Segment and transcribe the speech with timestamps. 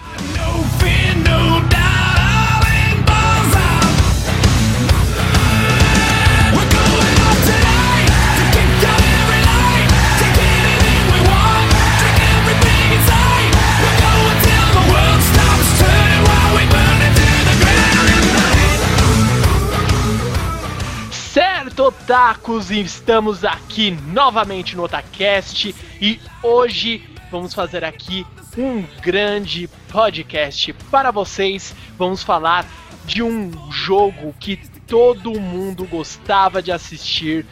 [22.14, 28.24] Otakus, estamos aqui novamente no Otacast e hoje vamos fazer aqui
[28.56, 31.76] um grande podcast para vocês.
[31.98, 32.68] Vamos falar
[33.04, 37.48] de um jogo que todo mundo gostava de assistir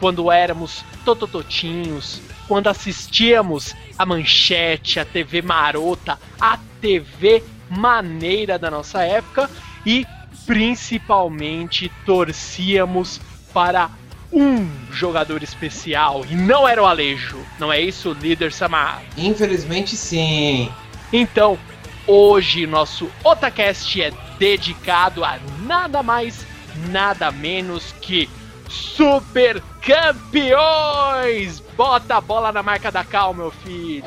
[0.00, 9.02] quando éramos totototinhos, quando assistíamos a manchete, a TV marota, a TV maneira da nossa
[9.02, 9.50] época
[9.84, 10.06] e
[10.46, 13.20] principalmente torcíamos
[13.52, 13.97] para
[14.32, 19.02] um jogador especial e não era o Alejo, não é isso, líder Samar?
[19.16, 20.70] Infelizmente sim.
[21.12, 21.58] Então,
[22.06, 26.46] hoje nosso Otacast é dedicado a nada mais,
[26.90, 28.28] nada menos que
[28.68, 31.60] Super Campeões!
[31.76, 34.04] Bota a bola na marca da cal, meu filho!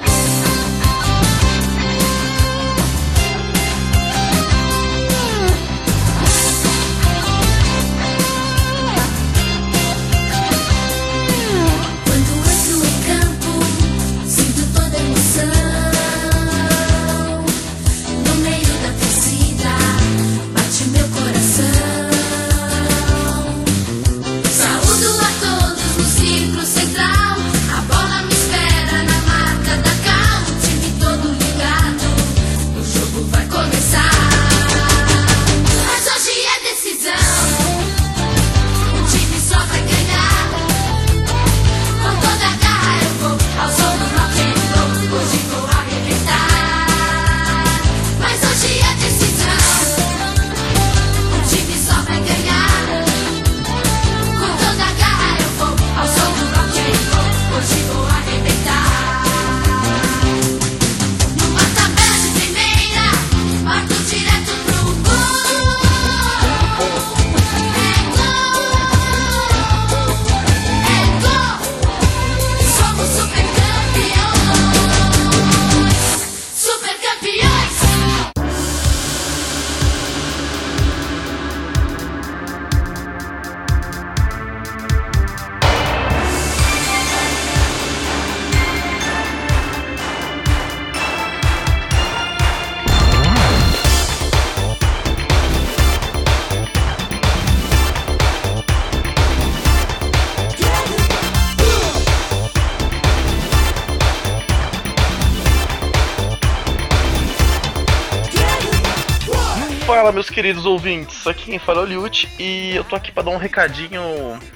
[110.32, 111.28] Queridos ouvintes.
[111.28, 114.02] Aqui quem fala é o Liut e eu tô aqui pra dar um recadinho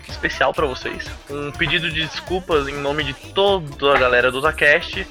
[0.08, 1.06] especial pra vocês.
[1.30, 5.06] Um pedido de desculpas em nome de toda a galera do Otacast.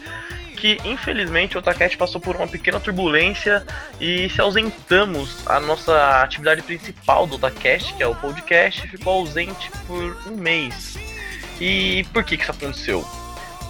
[0.56, 3.64] Que infelizmente o Otacast passou por uma pequena turbulência
[4.00, 5.46] e se ausentamos.
[5.46, 10.96] A nossa atividade principal do Otacast, que é o podcast, ficou ausente por um mês.
[11.60, 13.23] E por que, que isso aconteceu?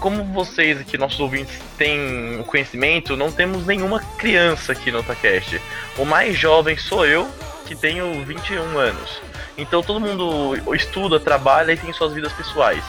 [0.05, 5.59] Como vocês aqui, nossos ouvintes, têm conhecimento, não temos nenhuma criança aqui no Otacast.
[5.97, 7.27] O mais jovem sou eu,
[7.65, 9.23] que tenho 21 anos.
[9.56, 12.85] Então todo mundo estuda, trabalha e tem suas vidas pessoais.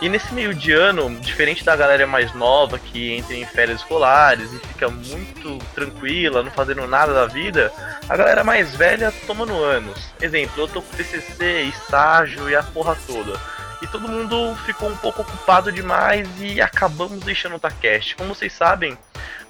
[0.00, 4.52] E nesse meio de ano, diferente da galera mais nova que entra em férias escolares
[4.52, 7.72] e fica muito tranquila, não fazendo nada da vida,
[8.08, 9.98] a galera mais velha tomando anos.
[10.20, 13.36] Exemplo, eu tô com TCC, estágio e a porra toda
[13.82, 18.14] e todo mundo ficou um pouco ocupado demais e acabamos deixando o Otacast.
[18.14, 18.96] Como vocês sabem,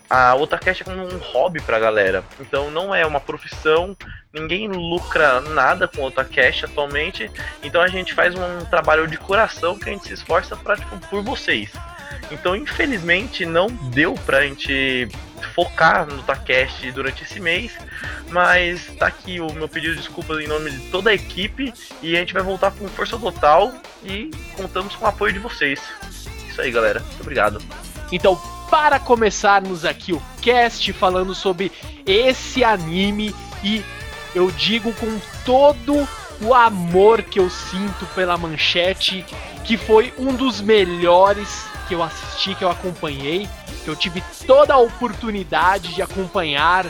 [0.09, 2.25] a Otacast é como um hobby pra galera.
[2.41, 3.97] Então não é uma profissão,
[4.33, 7.31] ninguém lucra nada com o Otacast atualmente.
[7.63, 10.99] Então a gente faz um trabalho de coração que a gente se esforça pra, tipo,
[11.09, 11.71] por vocês.
[12.31, 15.09] Então, infelizmente, não deu pra gente
[15.55, 17.73] focar no Takest durante esse mês,
[18.31, 21.73] mas tá aqui o meu pedido de desculpas em nome de toda a equipe
[22.03, 23.73] e a gente vai voltar com força total
[24.03, 25.81] e contamos com o apoio de vocês.
[26.49, 27.01] Isso aí, galera.
[27.01, 27.63] Muito obrigado.
[28.11, 28.37] Então,
[28.71, 31.71] para começarmos aqui o cast falando sobre
[32.07, 33.83] esse anime e
[34.35, 36.09] eu digo com todo
[36.41, 39.25] o amor que eu sinto pela manchete,
[39.65, 43.47] que foi um dos melhores que eu assisti, que eu acompanhei,
[43.85, 46.87] que eu tive toda a oportunidade de acompanhar.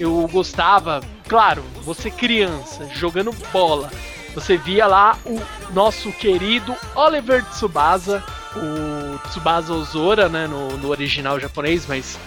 [0.00, 3.88] Eu gostava, claro, você criança, jogando bola.
[4.34, 5.40] Você via lá o
[5.72, 8.20] nosso querido Oliver Tsubasa,
[8.56, 12.18] o Tsubasa Ozora, né, no, no original japonês, mas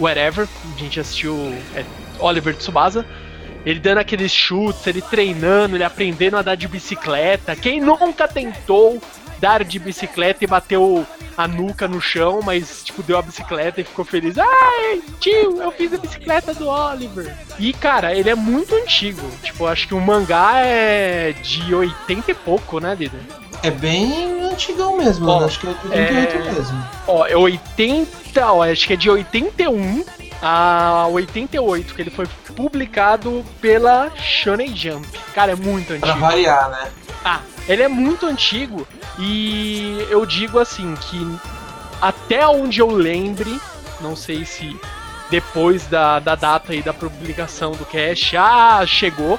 [0.00, 1.84] whatever, a gente assistiu é,
[2.18, 3.06] Oliver Tsubasa.
[3.64, 7.54] Ele dando aqueles chutes, ele treinando, ele aprendendo a andar de bicicleta.
[7.54, 9.00] Quem nunca tentou
[9.42, 11.04] dar de bicicleta e bateu
[11.36, 14.38] a nuca no chão, mas, tipo, deu a bicicleta e ficou feliz.
[14.38, 17.34] Ai, tio, eu fiz a bicicleta do Oliver.
[17.58, 19.20] E, cara, ele é muito antigo.
[19.42, 23.18] Tipo, acho que o mangá é de 80 e pouco, né, líder?
[23.64, 25.46] É bem antigão mesmo, Ó, né?
[25.46, 26.84] acho que é 88 é- mesmo.
[27.08, 30.04] Ó, é 80, ó, acho que é de 81
[30.40, 35.06] a 88, que ele foi publicado pela Shonen Jump.
[35.34, 36.18] Cara, é muito Pra antigo.
[36.20, 36.90] variar, né?
[37.24, 38.86] Ah, ele é muito antigo
[39.18, 41.38] e eu digo assim que
[42.00, 43.60] até onde eu lembre,
[44.00, 44.76] não sei se
[45.30, 49.38] depois da, da data aí da publicação do cast, ah, chegou,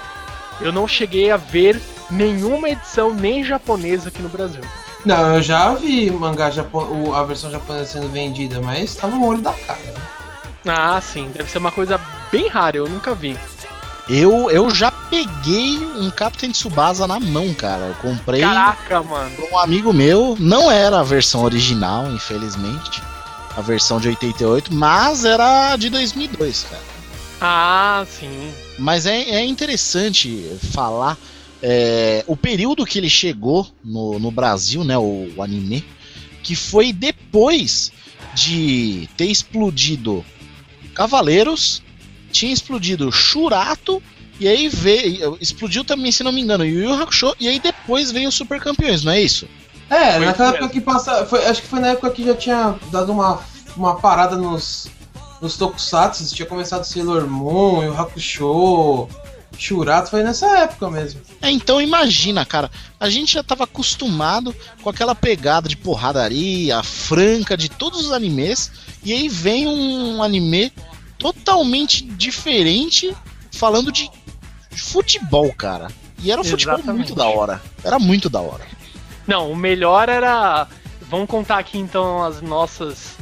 [0.61, 1.79] eu não cheguei a ver
[2.09, 4.63] nenhuma edição nem japonesa aqui no Brasil.
[5.05, 7.13] Não, eu já vi mangá japo...
[7.13, 9.79] a versão japonesa sendo vendida, mas tava no olho da cara.
[9.81, 10.01] né?
[10.65, 11.99] Ah, sim, deve ser uma coisa
[12.31, 13.37] bem rara, eu nunca vi.
[14.09, 17.87] Eu, eu já peguei um Captain Tsubasa na mão, cara.
[17.87, 19.31] Eu comprei Caraca, mano.
[19.51, 20.35] um amigo meu.
[20.39, 23.01] Não era a versão original, infelizmente.
[23.55, 26.83] A versão de 88, mas era de 2002, cara.
[27.39, 28.51] Ah, sim.
[28.77, 31.17] Mas é, é interessante falar
[31.61, 35.83] é, o período que ele chegou no, no Brasil, né, o, o anime,
[36.43, 37.89] que foi depois
[38.33, 40.25] de ter explodido
[40.93, 41.81] Cavaleiros,
[42.33, 44.01] tinha explodido Churato,
[44.39, 48.11] e aí veio, explodiu também, se não me engano, Yu Yu Hakusho, e aí depois
[48.11, 49.47] veio o Super Campeões, não é isso?
[49.89, 51.25] É, Foi naquela época que passa.
[51.25, 53.39] Foi, acho que foi na época que já tinha dado uma,
[53.77, 54.87] uma parada nos,
[55.39, 59.07] nos Tokusatsu, tinha começado Sailor Moon, o Hakusho,
[59.57, 61.21] Shurato, foi nessa época mesmo.
[61.41, 67.55] É, então imagina, cara, a gente já tava acostumado com aquela pegada de porradaria, franca
[67.55, 68.71] de todos os animes,
[69.03, 70.71] e aí vem um anime
[71.17, 73.15] totalmente diferente
[73.51, 74.09] falando de
[74.75, 75.87] futebol, cara.
[76.19, 77.61] E era um futebol muito da hora.
[77.83, 78.65] Era muito da hora.
[79.27, 80.67] Não, o melhor era.
[81.09, 83.17] Vamos contar aqui então as nossas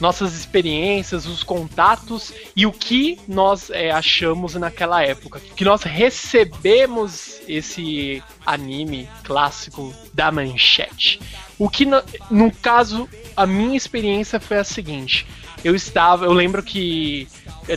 [0.00, 5.40] nossas experiências, os contatos e o que nós é, achamos naquela época.
[5.56, 11.20] Que nós recebemos esse anime clássico da manchete.
[11.58, 15.26] O que, no, no caso, a minha experiência foi a seguinte.
[15.64, 17.26] Eu estava, eu lembro que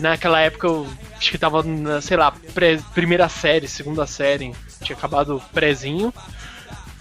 [0.01, 4.95] naquela época eu acho que tava na, sei lá, pré- primeira série, segunda série, tinha
[4.97, 6.13] acabado prézinho.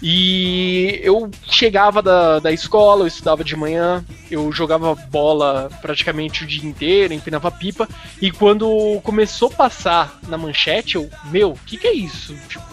[0.01, 6.47] E eu chegava da, da escola, eu estudava de manhã, eu jogava bola praticamente o
[6.47, 7.85] dia inteiro, empinava pipa,
[8.21, 12.33] e quando começou a passar na manchete, eu, meu, o que, que é isso?
[12.47, 12.63] Tipo,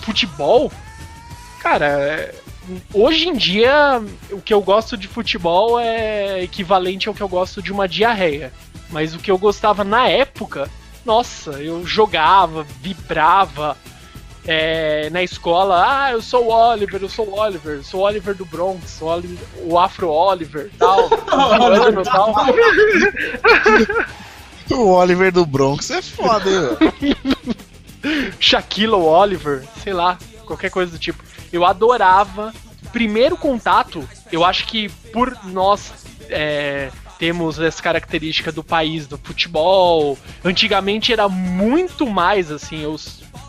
[0.00, 0.72] futebol?
[1.60, 2.34] Cara, é-
[2.94, 7.60] hoje em dia o que eu gosto de futebol é equivalente ao que eu gosto
[7.62, 8.52] de uma diarreia.
[8.90, 10.68] Mas o que eu gostava na época
[11.04, 13.76] nossa, eu jogava, vibrava.
[14.46, 18.02] é, na escola, ah, eu sou o Oliver, eu sou o Oliver, eu sou o
[18.04, 22.32] Oliver do Bronx, o, Oli- o Afro Oliver, tal, zoando, tal.
[24.70, 26.48] O Oliver do Bronx é foda,
[27.00, 27.14] hein?
[28.40, 31.22] Shaquille Oliver, sei lá, qualquer coisa do tipo.
[31.52, 32.52] Eu adorava.
[32.92, 35.92] Primeiro contato, eu acho que por nós
[36.28, 40.18] é, temos essa característica do país do futebol.
[40.44, 42.96] Antigamente era muito mais assim, eu,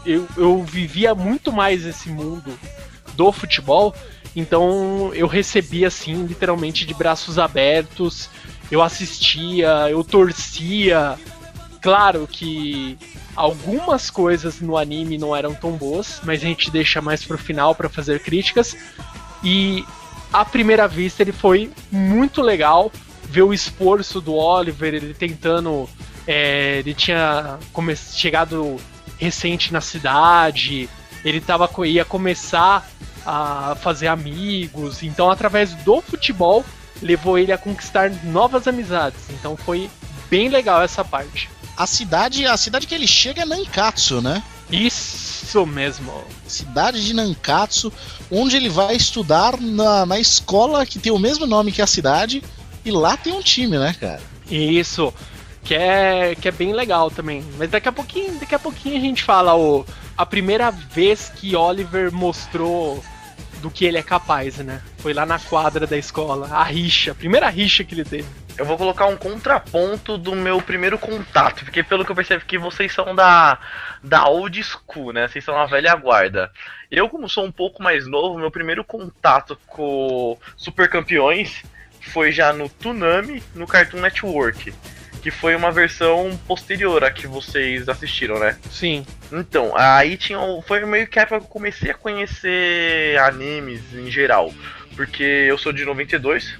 [0.05, 2.57] eu, eu vivia muito mais esse mundo
[3.15, 3.95] do futebol.
[4.35, 8.29] Então eu recebia assim, literalmente de braços abertos.
[8.69, 11.17] Eu assistia, eu torcia.
[11.81, 12.97] Claro que
[13.35, 17.73] algumas coisas no anime não eram tão boas, mas a gente deixa mais pro final
[17.73, 18.75] para fazer críticas.
[19.43, 19.85] E
[20.31, 22.91] à primeira vista ele foi muito legal
[23.23, 25.89] ver o esforço do Oliver, ele tentando.
[26.27, 28.77] é, ele tinha come- chegado
[29.17, 30.89] recente na cidade,
[31.25, 32.87] ele tava, ia começar
[33.25, 36.63] a fazer amigos, então através do futebol
[37.01, 39.29] levou ele a conquistar novas amizades.
[39.29, 39.89] Então foi
[40.29, 41.49] bem legal essa parte.
[41.75, 44.43] A cidade, a cidade que ele chega é Nankatsu, né?
[44.71, 46.11] Isso mesmo.
[46.47, 47.91] Cidade de Nankatsu,
[48.31, 52.43] onde ele vai estudar na, na escola que tem o mesmo nome que a cidade,
[52.85, 54.21] e lá tem um time, né, cara?
[54.49, 55.13] Isso.
[55.63, 57.43] Que é, que é bem legal também.
[57.57, 59.85] Mas daqui a pouquinho, daqui a pouquinho a gente fala o,
[60.17, 63.03] a primeira vez que Oliver mostrou
[63.63, 64.81] do que ele é capaz, né?
[64.97, 66.49] Foi lá na quadra da escola.
[66.51, 68.27] A rixa, a primeira rixa que ele teve.
[68.57, 72.57] Eu vou colocar um contraponto do meu primeiro contato, porque pelo que eu percebo que
[72.57, 73.57] vocês são da,
[74.03, 75.29] da old school, né?
[75.29, 76.51] Vocês são a velha guarda.
[76.91, 81.63] Eu, como sou um pouco mais novo, meu primeiro contato com Super Campeões
[82.01, 84.73] foi já no Toonami, no Cartoon Network.
[85.23, 88.57] Que foi uma versão posterior a que vocês assistiram, né?
[88.69, 89.05] Sim.
[89.31, 90.37] Então, aí tinha.
[90.67, 94.53] Foi meio que a época que eu comecei a conhecer animes em geral.
[94.95, 96.55] Porque eu sou de 92,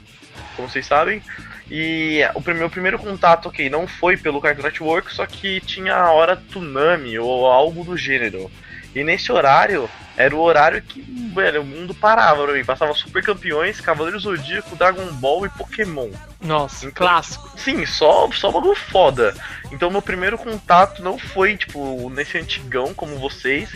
[0.56, 1.22] como vocês sabem.
[1.70, 6.12] E o meu primeiro contato, ok, não foi pelo Cartoon Network, só que tinha a
[6.12, 8.50] hora Tsunami ou algo do gênero.
[8.96, 11.02] E nesse horário, era o horário que,
[11.34, 12.64] velho, o mundo parava pra mim.
[12.64, 16.10] Passava Super Campeões, Cavaleiro Zodíaco, Dragon Ball e Pokémon.
[16.42, 17.52] Nossa, Então- clássico.
[17.58, 19.34] Sim, só, só bagulho foda.
[19.72, 23.70] Então meu primeiro contato não foi, tipo, nesse antigão como vocês,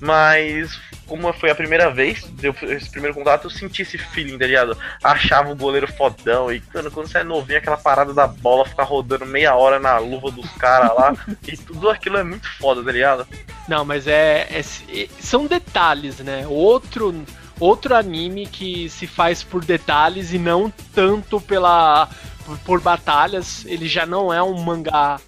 [0.00, 4.46] mas como foi a primeira vez, deu esse primeiro contato, eu senti esse feeling, tá
[4.46, 4.76] ligado?
[5.02, 8.84] Achava o goleiro fodão e, mano, quando você é novinho, aquela parada da bola ficar
[8.84, 11.14] rodando meia hora na luva dos caras lá,
[11.46, 13.26] e tudo aquilo é muito foda, tá ligado?
[13.68, 16.46] Não, mas é, é- é- são detalhes, né?
[16.46, 17.24] Outro
[17.58, 22.06] outro anime que se faz por detalhes e não tanto pela
[22.44, 23.64] por, por batalhas.
[23.64, 25.18] Ele já não é um mangá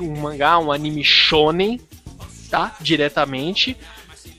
[0.00, 1.80] um mangá, um anime shonen,
[2.50, 2.74] tá?
[2.80, 3.76] Diretamente.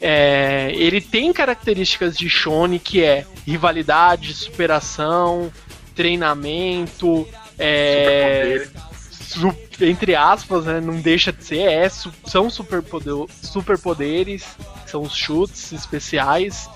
[0.01, 5.51] É, ele tem características de shonen que é rivalidade, superação,
[5.95, 7.27] treinamento,
[7.57, 8.67] é,
[9.11, 14.45] su- entre aspas, né, não deixa de ser, é, su- são superpoder, superpoderes,
[14.85, 16.69] são os chutes especiais.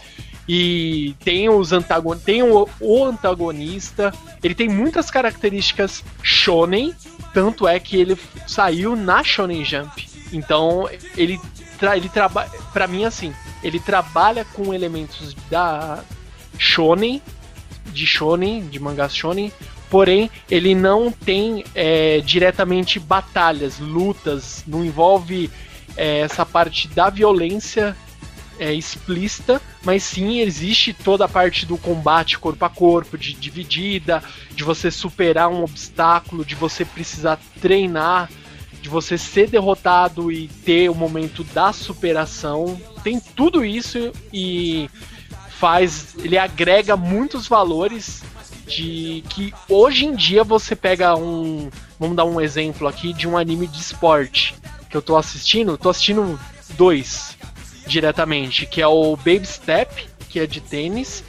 [0.46, 4.14] E tem os antagon tem o, o antagonista,
[4.44, 6.94] ele tem muitas características shonen,
[7.34, 10.06] tanto é que ele saiu na Shonen Jump.
[10.34, 11.40] Então, ele
[11.96, 16.04] ele trabalha, para mim assim, ele trabalha com elementos da
[16.58, 17.22] shonen,
[17.88, 19.52] de shonen, de mangás shonen,
[19.90, 25.50] porém ele não tem é, diretamente batalhas, lutas, não envolve
[25.96, 27.96] é, essa parte da violência
[28.60, 34.24] é, explícita, mas sim existe toda a parte do combate corpo a corpo, de dividida,
[34.52, 38.30] de você superar um obstáculo, de você precisar treinar,
[38.84, 42.78] de você ser derrotado e ter o momento da superação.
[43.02, 44.90] Tem tudo isso e
[45.58, 48.22] faz, ele agrega muitos valores
[48.68, 53.38] de que hoje em dia você pega um, vamos dar um exemplo aqui de um
[53.38, 54.54] anime de esporte
[54.90, 56.38] que eu tô assistindo, tô assistindo
[56.72, 57.38] dois
[57.88, 61.24] diretamente, que é o Baby Step, que é de tênis,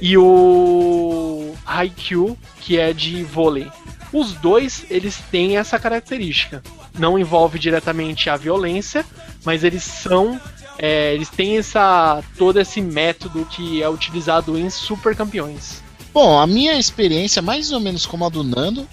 [0.00, 3.68] e o Haikyuu, que é de vôlei.
[4.12, 6.62] Os dois, eles têm essa característica.
[6.98, 9.04] Não envolve diretamente a violência,
[9.44, 10.40] mas eles são
[10.78, 15.82] é, eles têm essa todo esse método que é utilizado em super campeões.
[16.12, 18.88] Bom, a minha experiência, mais ou menos como a do Nando,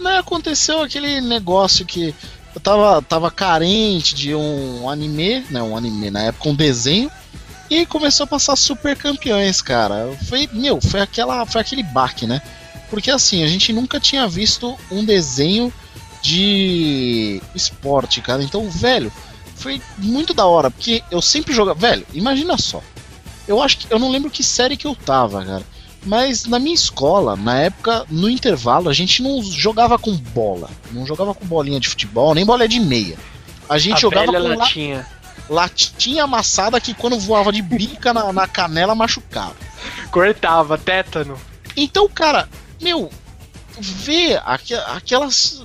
[0.00, 2.14] né, aconteceu aquele negócio que
[2.54, 5.62] eu tava, tava carente de um anime, né?
[5.62, 7.10] Um anime, na época um desenho,
[7.70, 10.10] e começou a passar super campeões, cara.
[10.28, 11.46] Foi, meu, foi aquela.
[11.46, 12.42] Foi aquele baque, né?
[12.90, 15.72] Porque assim, a gente nunca tinha visto um desenho
[16.20, 18.42] de esporte, cara.
[18.42, 19.12] Então, velho,
[19.54, 21.78] foi muito da hora, porque eu sempre jogava.
[21.78, 22.82] Velho, imagina só.
[23.48, 23.92] Eu acho que.
[23.92, 25.62] Eu não lembro que série que eu tava, cara.
[26.04, 30.70] Mas na minha escola, na época, no intervalo, a gente não jogava com bola.
[30.92, 33.16] Não jogava com bolinha de futebol, nem bola de meia.
[33.68, 35.06] A gente A jogava com la- latinha.
[35.48, 39.54] latinha amassada que quando voava de bica na, na canela machucava.
[40.10, 41.36] Cortava, tétano.
[41.76, 42.48] Então, cara,
[42.80, 43.10] meu,
[43.78, 45.64] ver aque- aquelas.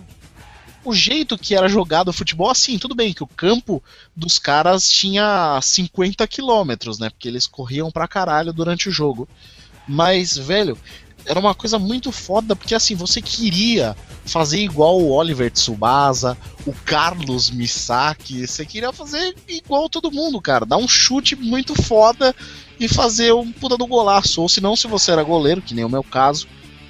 [0.83, 3.81] O jeito que era jogado o futebol, assim, tudo bem que o campo
[4.15, 7.09] dos caras tinha 50 quilômetros, né?
[7.09, 9.27] Porque eles corriam pra caralho durante o jogo.
[9.87, 10.77] Mas, velho,
[11.25, 13.95] era uma coisa muito foda, porque assim, você queria
[14.27, 20.67] fazer igual o Oliver Tsubasa, o Carlos Misaki, você queria fazer igual todo mundo, cara.
[20.67, 22.35] Dar um chute muito foda
[22.79, 24.39] e fazer um puta do golaço.
[24.39, 26.47] Ou se não, se você era goleiro, que nem o meu caso,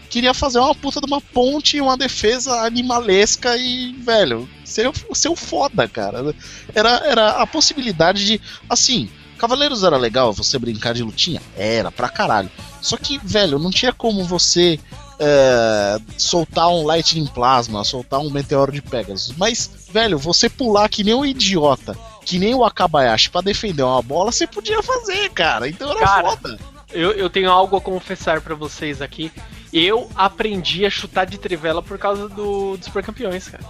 [0.10, 5.30] queria fazer uma puta de uma ponte e uma defesa animalesca e, velho, ser, ser
[5.30, 6.36] o foda, cara.
[6.74, 8.42] Era, era a possibilidade de.
[8.70, 11.42] Assim, Cavaleiros era legal você brincar de lutinha?
[11.58, 12.50] Era, pra caralho.
[12.82, 14.80] Só que, velho, não tinha como você
[15.20, 19.36] é, soltar um Lightning Plasma, soltar um Meteoro de Pegasus.
[19.38, 24.02] Mas, velho, você pular que nem um idiota, que nem o Akabayashi pra defender uma
[24.02, 25.68] bola, você podia fazer, cara.
[25.68, 26.60] Então era Cara, foda.
[26.92, 29.32] Eu, eu tenho algo a confessar pra vocês aqui.
[29.77, 33.62] Eu aprendi a chutar de trivela por causa do, dos Super Campeões, cara.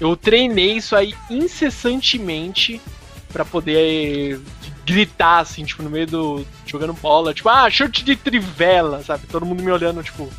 [0.00, 2.80] Eu treinei isso aí incessantemente
[3.32, 4.40] pra poder
[4.86, 6.46] gritar, assim, tipo, no meio do.
[6.64, 9.26] jogando bola, tipo, ah, chute de trivela, sabe?
[9.26, 10.30] Todo mundo me olhando, tipo.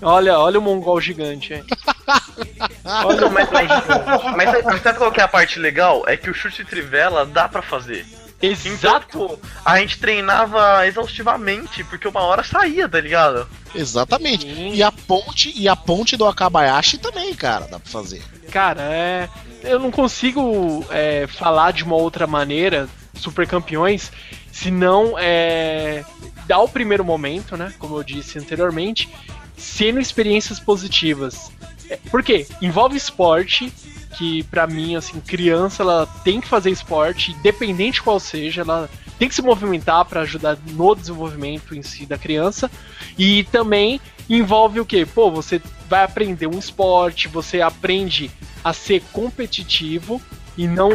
[0.00, 1.58] Olha, olha o mongol gigante o
[3.32, 4.36] mas, gigante.
[4.36, 6.04] mas, mas sabe qual que é a parte legal?
[6.06, 8.06] É que o chute de trivela dá pra fazer.
[8.42, 9.38] Exato!
[9.64, 13.48] a gente treinava exaustivamente, porque uma hora saía, tá ligado?
[13.74, 14.42] Exatamente.
[14.46, 14.74] Sim.
[14.74, 18.22] E a ponte e a ponte do Akabayashi também, cara, dá pra fazer.
[18.50, 19.28] Cara, é.
[19.62, 24.12] Eu não consigo é, falar de uma outra maneira, super campeões,
[24.52, 26.04] se não é,
[26.46, 27.72] dar o primeiro momento, né?
[27.78, 29.08] Como eu disse anteriormente,
[29.56, 31.50] sendo experiências positivas.
[31.88, 32.46] É, Por quê?
[32.60, 33.72] Envolve esporte,
[34.16, 39.28] que pra mim, assim, criança, ela tem que fazer esporte, independente qual seja, ela tem
[39.28, 42.70] que se movimentar pra ajudar no desenvolvimento em si da criança.
[43.18, 45.06] E também envolve o quê?
[45.06, 48.30] Pô, você vai aprender um esporte, você aprende
[48.62, 50.20] a ser competitivo
[50.56, 50.90] e não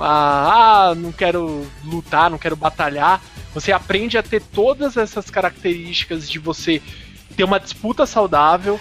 [0.00, 3.20] a ah, não quero lutar, não quero batalhar.
[3.54, 6.80] Você aprende a ter todas essas características de você
[7.36, 8.78] ter uma disputa saudável,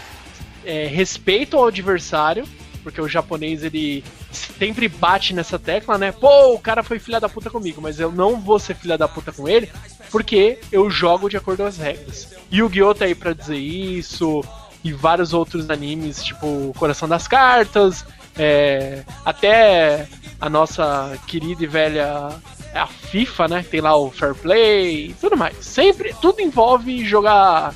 [0.66, 2.46] é, respeito ao adversário,
[2.82, 6.12] porque o japonês ele sempre bate nessa tecla, né?
[6.12, 9.08] Pô, o cara foi filha da puta comigo, mas eu não vou ser filha da
[9.08, 9.70] puta com ele,
[10.10, 12.28] porque eu jogo de acordo com as regras.
[12.52, 12.94] Yu-Gi-Oh!
[12.94, 14.44] tá aí pra dizer isso,
[14.84, 18.06] e vários outros animes, tipo Coração das Cartas,
[18.38, 20.08] é, até
[20.40, 22.30] a nossa querida e velha
[22.74, 23.66] é a FIFA, né?
[23.70, 25.58] Tem lá o Fair Play e tudo mais.
[25.62, 27.74] Sempre, tudo envolve jogar,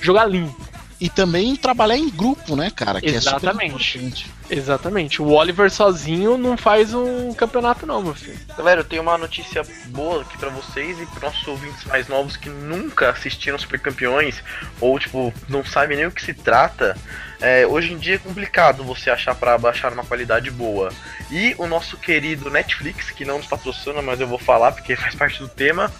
[0.00, 0.54] jogar limpo.
[1.00, 3.00] E também trabalhar em grupo, né, cara?
[3.00, 3.98] Que Exatamente.
[3.98, 4.33] é.
[4.50, 5.22] Exatamente.
[5.22, 8.38] O Oliver sozinho não faz um campeonato, não, meu filho.
[8.56, 12.36] Galera, eu tenho uma notícia boa aqui pra vocês e pros nossos ouvintes mais novos
[12.36, 14.42] que nunca assistiram Super Campeões
[14.80, 16.96] ou, tipo, não sabem nem o que se trata.
[17.40, 20.90] É, hoje em dia é complicado você achar pra baixar uma qualidade boa.
[21.30, 25.14] E o nosso querido Netflix, que não nos patrocina, mas eu vou falar porque faz
[25.14, 25.92] parte do tema,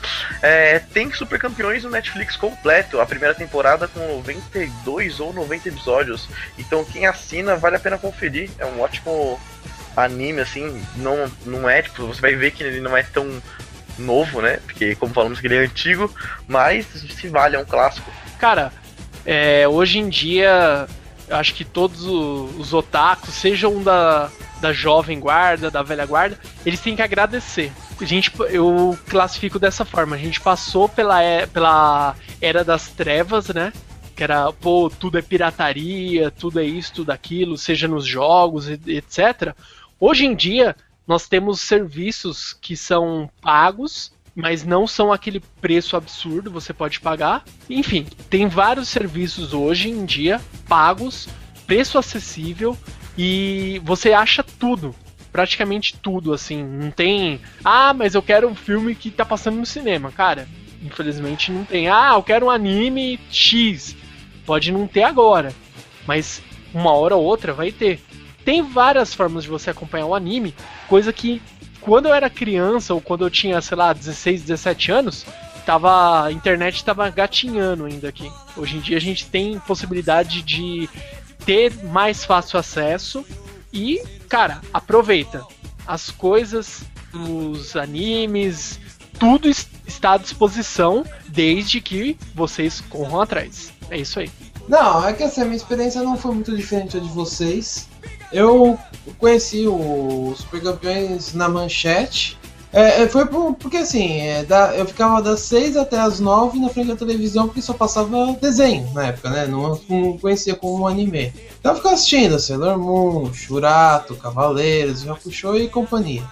[0.42, 3.00] é, tem Super Campeões no Netflix completo.
[3.00, 6.28] A primeira temporada com 92 ou 90 episódios.
[6.58, 8.50] Então quem assina vale a pena conferir.
[8.58, 9.40] É um ótimo
[9.96, 13.40] anime, assim, não, não é, tipo, você vai ver que ele não é tão
[13.98, 14.58] novo, né?
[14.64, 16.12] Porque, como falamos, que ele é antigo,
[16.48, 18.10] mas se vale, é um clássico.
[18.38, 18.72] Cara,
[19.24, 20.86] é, hoje em dia,
[21.28, 26.80] eu acho que todos os otakus, sejam da, da jovem guarda, da velha guarda, eles
[26.80, 27.72] têm que agradecer.
[28.00, 33.48] A gente, eu classifico dessa forma, a gente passou pela, é- pela era das trevas,
[33.48, 33.72] né?
[34.14, 39.54] Que era, pô, tudo é pirataria, tudo é isso, tudo aquilo, seja nos jogos, etc.
[39.98, 46.50] Hoje em dia, nós temos serviços que são pagos, mas não são aquele preço absurdo,
[46.50, 47.44] você pode pagar.
[47.70, 51.28] Enfim, tem vários serviços hoje em dia pagos,
[51.66, 52.76] preço acessível
[53.16, 54.94] e você acha tudo.
[55.30, 56.62] Praticamente tudo, assim.
[56.62, 57.40] Não tem.
[57.64, 60.12] Ah, mas eu quero um filme que tá passando no cinema.
[60.12, 60.48] Cara,
[60.80, 61.88] infelizmente não tem.
[61.88, 63.96] Ah, eu quero um anime X.
[64.46, 65.52] Pode não ter agora.
[66.06, 66.40] Mas
[66.72, 68.00] uma hora ou outra vai ter.
[68.44, 70.54] Tem várias formas de você acompanhar o anime,
[70.86, 71.40] coisa que
[71.84, 75.26] quando eu era criança ou quando eu tinha, sei lá, 16, 17 anos,
[75.66, 78.30] tava a internet tava gatinhando ainda aqui.
[78.56, 80.88] Hoje em dia a gente tem possibilidade de
[81.44, 83.24] ter mais fácil acesso
[83.72, 85.44] E, cara, aproveita.
[85.86, 88.78] As coisas, os animes,
[89.18, 93.72] tudo es- está à disposição desde que vocês corram atrás.
[93.90, 94.30] É isso aí.
[94.68, 97.88] Não, é que assim, a minha experiência não foi muito diferente da de vocês.
[98.34, 98.78] Eu
[99.18, 102.36] conheci o Super Campeões na manchete.
[102.72, 106.58] É, é, foi por- porque assim, é, da- eu ficava das 6 até as 9
[106.58, 109.46] na frente da televisão porque só passava desenho na época, né?
[109.46, 111.32] Não, não conhecia como anime.
[111.60, 116.24] Então eu ficava assistindo Sailor Moon, Shurato, Cavaleiros, Hakusho e companhia.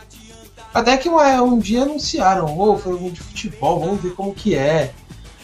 [0.75, 4.55] Até que um, um dia anunciaram, ô, foi um de futebol, vamos ver como que
[4.57, 4.93] é.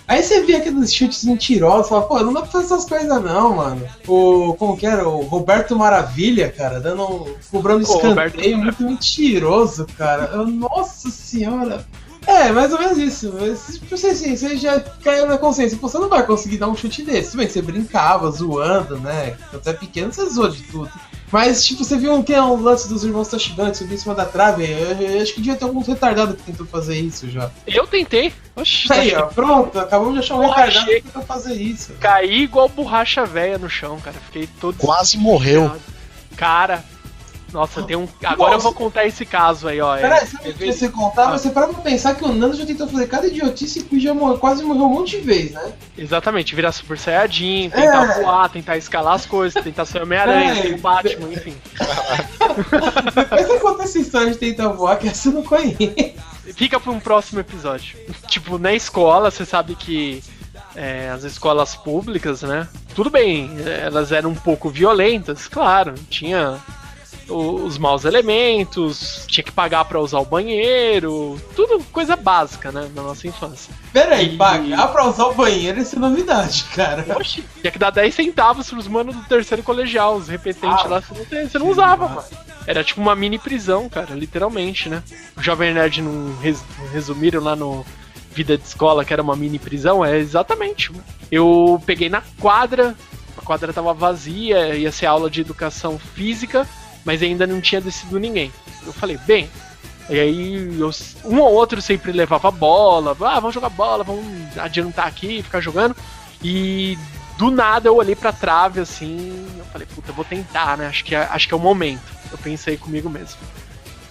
[0.08, 3.56] Aí você via aqueles chutes mentirosos, falava, pô, não dá pra fazer essas coisas não,
[3.56, 3.86] mano.
[4.06, 5.06] O, como que era?
[5.06, 10.30] O Roberto Maravilha, cara, dando um, cobrando Ô, Roberto escanteio, muito mentiroso, cara.
[10.32, 11.86] Eu, nossa senhora.
[12.26, 13.34] É, mais ou menos isso.
[13.38, 16.68] Mas, tipo assim, assim, você já caiu na consciência, pô, você não vai conseguir dar
[16.68, 17.30] um chute desse.
[17.30, 19.36] Tudo bem que você brincava, zoando, né?
[19.50, 20.90] Quando você é pequeno, você zoa de tudo.
[21.30, 24.24] Mas, tipo, você viu que é um lance dos irmãos Tashibantes subir em cima da
[24.24, 24.64] trave?
[24.64, 27.50] Eu, eu acho que devia ter algum retardado que tentou fazer isso já.
[27.66, 28.32] Eu tentei.
[28.56, 31.92] Oxi, Aí, tá ó, pronto, acabamos de achar um retardado que tentou fazer isso.
[32.00, 34.16] Caí igual borracha velha no chão, cara.
[34.26, 34.76] Fiquei todo.
[34.78, 35.70] Quase morreu.
[36.36, 36.84] Cara.
[37.52, 38.06] Nossa, tem um.
[38.24, 39.96] Agora eu vou contar esse caso aí, ó.
[39.96, 41.34] É- Peraí, sabe o que você contava?
[41.34, 41.38] Ah.
[41.38, 44.38] Você para pra pensar que o Nando já tentou fazer cada idiotice e já morreu,
[44.38, 45.72] quase morreu um monte de vezes, né?
[45.96, 48.22] Exatamente, virar Super Saiyajin, tentar É.
[48.22, 50.74] voar, tentar escalar as coisas, tentar ser Homem-Aranha, É.
[50.74, 51.54] o Batman, enfim.
[53.14, 55.76] Depois você conta essa história de tentar voar que essa eu não conheço.
[56.54, 57.96] Fica pra um próximo episódio.
[58.28, 60.22] tipo, na escola, você sabe que
[60.74, 62.68] é, as escolas públicas, né?
[62.94, 63.50] Tudo bem,
[63.82, 65.94] elas eram um pouco violentas, claro.
[66.10, 66.58] Tinha
[67.28, 72.88] os maus elementos, tinha que pagar pra usar o banheiro, tudo coisa básica, né?
[72.94, 73.72] Na nossa infância.
[73.92, 77.04] Pera aí, E- pagar pra usar o banheiro isso é novidade, cara.
[77.16, 81.00] Oxi, tinha que dar 10 centavos pros manos do terceiro colegial, os repetentes Ah, lá,
[81.00, 82.24] você não, você não usava, mano.
[82.66, 85.02] Era tipo uma mini prisão, cara, literalmente, né?
[85.36, 87.84] O Jovem Nerd não, res- resumiram lá no
[88.32, 90.04] Vida de Escola que era uma mini prisão?
[90.04, 90.92] É exatamente.
[90.92, 91.04] mano.
[91.30, 92.94] Eu peguei na quadra,
[93.36, 96.66] a quadra tava vazia, ia ser aula de educação física,
[97.08, 98.52] mas ainda não tinha descido ninguém.
[98.86, 99.48] Eu falei, bem.
[100.10, 100.90] E aí, eu-
[101.24, 104.26] um ou outro sempre levava bola, ah, vamos jogar bola, vamos
[104.58, 105.96] adiantar aqui, ficar jogando.
[106.44, 106.98] E
[107.38, 110.86] do nada eu olhei pra trave assim, eu falei, puta, eu vou tentar, né?
[110.86, 112.02] Acho que é, acho que é o momento.
[112.30, 113.38] Eu pensei comigo mesmo.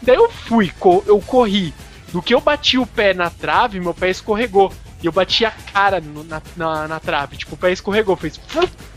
[0.02, 0.74] Daí eu fui,
[1.06, 1.76] eu corri.
[2.12, 4.74] Do que eu bati o pé na trave, meu pé escorregou.
[5.04, 7.38] E eu bati a cara no- na, na, na trave.
[7.38, 8.40] Tipo, o pé escorregou, fez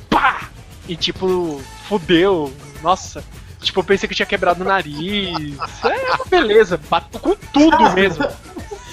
[0.09, 0.49] pá!
[0.89, 2.51] E tipo, fudeu.
[2.83, 3.23] Nossa.
[3.61, 5.59] Tipo, eu pensei que tinha quebrado o nariz.
[5.85, 8.27] É uma beleza, bateu com tudo mesmo.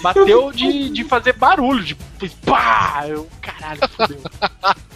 [0.02, 3.04] Bateu de, de fazer barulho, de fez pá!
[3.08, 4.22] Eu, caralho, fudeu.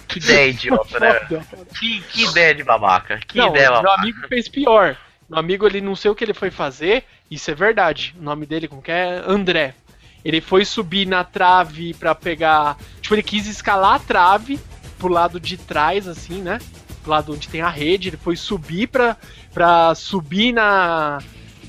[0.07, 1.13] Que ideia idiota, né?
[1.21, 1.45] Foda.
[1.79, 3.19] Que, que ideia de babaca.
[3.25, 4.01] Que Não, ideia meu babaca.
[4.01, 4.97] amigo fez pior.
[5.29, 8.13] Meu amigo, ele não sei o que ele foi fazer, isso é verdade.
[8.19, 9.23] O nome dele, como que é?
[9.25, 9.73] André.
[10.23, 12.77] Ele foi subir na trave pra pegar.
[13.01, 14.59] Tipo, ele quis escalar a trave
[14.99, 16.59] pro lado de trás, assim, né?
[17.09, 18.09] Lado onde tem a rede.
[18.09, 19.17] Ele foi subir pra,
[19.53, 21.19] pra subir na.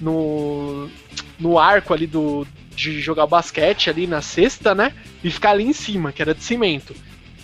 [0.01, 0.91] No.
[1.39, 2.47] No arco ali do.
[2.75, 4.93] De jogar basquete ali na cesta, né?
[5.23, 6.95] E ficar ali em cima, que era de cimento.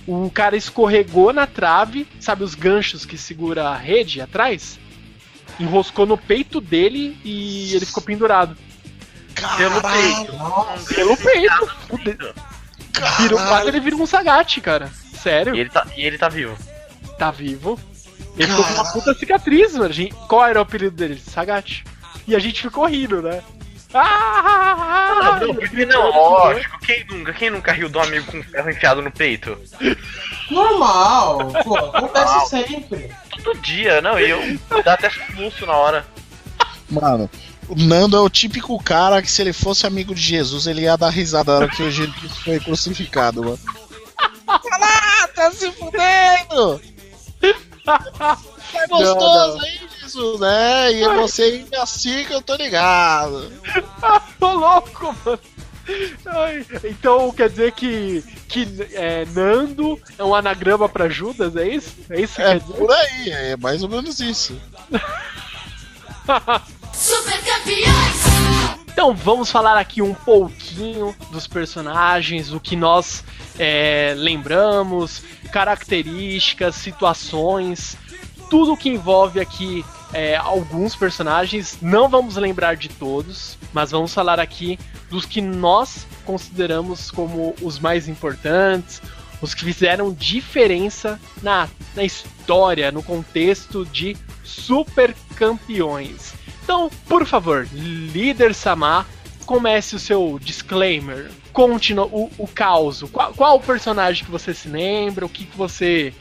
[0.07, 4.79] O cara escorregou na trave, sabe os ganchos que segura a rede atrás?
[5.61, 8.57] Enroscou no peito dele e ele ficou pendurado.
[9.59, 10.33] Pelo Caralho, peito.
[10.39, 11.67] Nossa, Pelo peito.
[11.89, 12.19] Fude-
[13.21, 14.91] Virou, quase ele vira um sagate, cara.
[15.23, 16.57] Sério, E ele tá, e ele tá vivo.
[17.19, 17.79] Tá vivo.
[18.37, 19.95] Ele ficou com uma puta cicatriz, mano.
[20.29, 21.21] Qual era o apelido dele?
[21.21, 21.85] Sagate.
[22.27, 23.43] E a gente ficou rindo, né?
[23.95, 26.79] Ah, não, porque não, lógico.
[26.81, 29.59] Quem nunca, quem nunca riu do amigo com ferro enfiado no peito?
[30.51, 33.11] normal, pô, acontece sempre.
[33.43, 34.41] Todo dia, não, e eu
[34.85, 36.07] dá até soluço na hora.
[36.91, 37.31] Mano,
[37.69, 40.97] o Nando é o típico cara que se ele fosse amigo de Jesus, ele ia
[40.97, 43.59] dar risada na hora que o Jesus foi crucificado, mano.
[44.47, 46.81] Ah, tá se fudendo!
[47.43, 50.93] É gostoso Não, aí, Jesus, né?
[50.93, 53.51] E você assim que eu tô ligado.
[54.39, 55.41] Tô louco, mano.
[56.27, 61.95] Ai, então quer dizer que, que é, Nando é um anagrama pra Judas, é isso?
[62.11, 62.75] É isso que É quer dizer?
[62.75, 64.61] por aí, é mais ou menos isso.
[68.99, 73.23] Então vamos falar aqui um pouquinho dos personagens, o que nós
[73.57, 77.97] é, lembramos, características, situações,
[78.51, 81.79] tudo que envolve aqui é, alguns personagens.
[81.81, 84.77] Não vamos lembrar de todos, mas vamos falar aqui
[85.09, 89.01] dos que nós consideramos como os mais importantes,
[89.41, 96.37] os que fizeram diferença na, na história, no contexto de Super Campeões.
[96.69, 99.07] Então, por favor, líder Samar,
[99.47, 101.31] comece o seu disclaimer.
[101.51, 103.03] Conte o, o caos.
[103.11, 105.25] Qual, qual o personagem que você se lembra?
[105.25, 106.13] O que, que você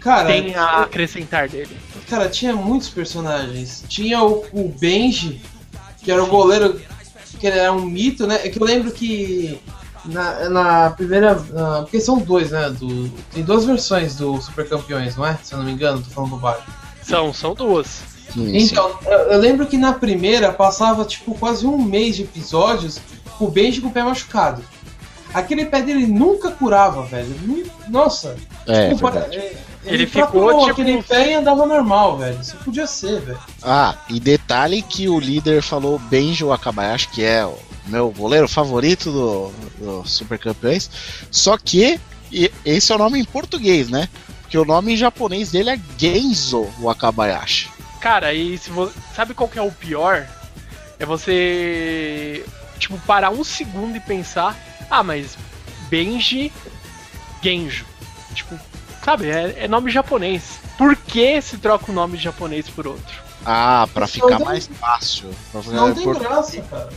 [0.00, 1.76] Cara, tem a acrescentar dele?
[2.10, 3.84] cara, tinha muitos personagens.
[3.88, 5.40] Tinha o, o Benji,
[6.02, 6.80] que era o goleiro,
[7.38, 8.40] que era um mito, né?
[8.44, 9.56] É que eu lembro que
[10.04, 11.36] na, na primeira.
[11.52, 12.70] na- porque são dois, né?
[12.70, 15.38] Do, tem duas versões do Super Campeões, não é?
[15.44, 16.64] Se eu não me engano, tô falando bobagem.
[17.04, 18.10] São, são duas.
[18.36, 22.98] Então, eu, eu lembro que na primeira passava tipo quase um mês de episódios
[23.38, 24.62] com o Benji com o pé machucado.
[25.34, 27.34] Aquele pé dele nunca curava, velho.
[27.88, 29.36] Nossa, É, verdade.
[29.38, 32.38] é, Ele fraturou ficou, tipo, aquele pé e andava normal, velho.
[32.40, 33.38] Isso podia ser, velho.
[33.62, 37.56] Ah, e detalhe que o líder falou Benji Wakabayashi, que é o
[37.86, 40.90] meu goleiro favorito do, do Super Campeões.
[41.30, 41.98] Só que
[42.30, 44.08] e- esse é o nome em português, né?
[44.42, 47.70] Porque o nome em japonês dele é Genzo Wakabayashi.
[48.02, 48.92] Cara, e se vo...
[49.14, 50.26] sabe qual que é o pior?
[50.98, 52.44] É você
[52.78, 54.56] tipo parar um segundo e pensar,
[54.90, 55.38] ah, mas
[55.88, 56.52] Benji
[57.40, 57.86] Genjo.
[58.34, 58.58] Tipo,
[59.04, 60.58] sabe, é, é nome japonês.
[60.76, 63.22] Por que se troca um nome japonês por outro?
[63.46, 65.30] Ah, pra Isso ficar não- mais fácil.
[65.66, 66.88] Não tem por- graça, cara.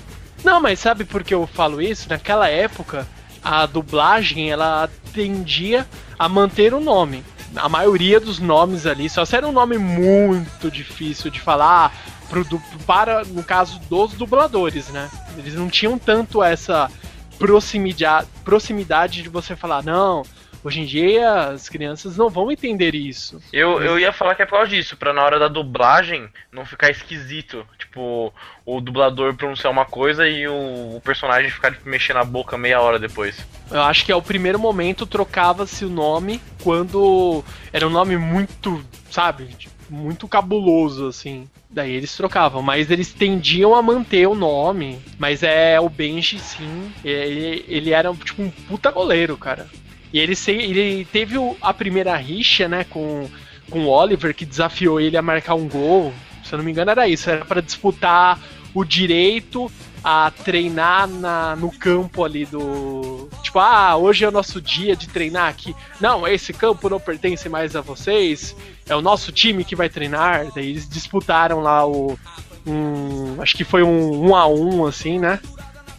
[0.44, 2.08] Não, mas sabe por que eu falo isso?
[2.10, 3.08] Naquela época,
[3.44, 5.86] a dublagem ela tendia
[6.18, 7.24] a manter o nome.
[7.56, 11.96] A maioria dos nomes ali, só se era um nome muito difícil de falar
[12.30, 12.46] pro,
[12.86, 15.10] para, no caso dos dubladores, né?
[15.38, 16.90] Eles não tinham tanto essa
[17.38, 20.24] proximidade, proximidade de você falar, não,
[20.66, 23.40] hoje em dia as crianças não vão entender isso.
[23.54, 26.66] Eu, eu ia falar que é por causa disso, pra na hora da dublagem não
[26.66, 27.66] ficar esquisito.
[27.78, 28.34] Tipo,
[28.66, 32.82] o dublador pronunciar uma coisa e o, o personagem ficar tipo, mexendo a boca meia
[32.82, 33.38] hora depois.
[33.70, 38.84] Eu acho que é o primeiro momento trocava-se o nome quando era um nome muito,
[39.12, 39.56] sabe,
[39.88, 41.48] muito cabuloso assim.
[41.70, 45.00] Daí eles trocavam, mas eles tendiam a manter o nome.
[45.20, 46.92] Mas é o Benji, sim.
[47.04, 49.68] Ele, ele era tipo um puta goleiro, cara.
[50.16, 53.28] E ele, se- ele teve a primeira rixa, né, com,
[53.70, 56.14] com o Oliver, que desafiou ele a marcar um gol.
[56.42, 57.30] Se eu não me engano, era isso.
[57.30, 58.40] Era pra disputar
[58.74, 59.70] o direito
[60.02, 63.28] a treinar na, no campo ali do.
[63.44, 65.76] Tipo, ah, hoje é o nosso dia de treinar aqui.
[66.00, 68.56] Não, esse campo não pertence mais a vocês.
[68.88, 70.48] É o nosso time que vai treinar.
[70.56, 72.18] Daí eles disputaram lá o.
[72.66, 75.42] Um, acho que foi um 1 a 1 assim, né?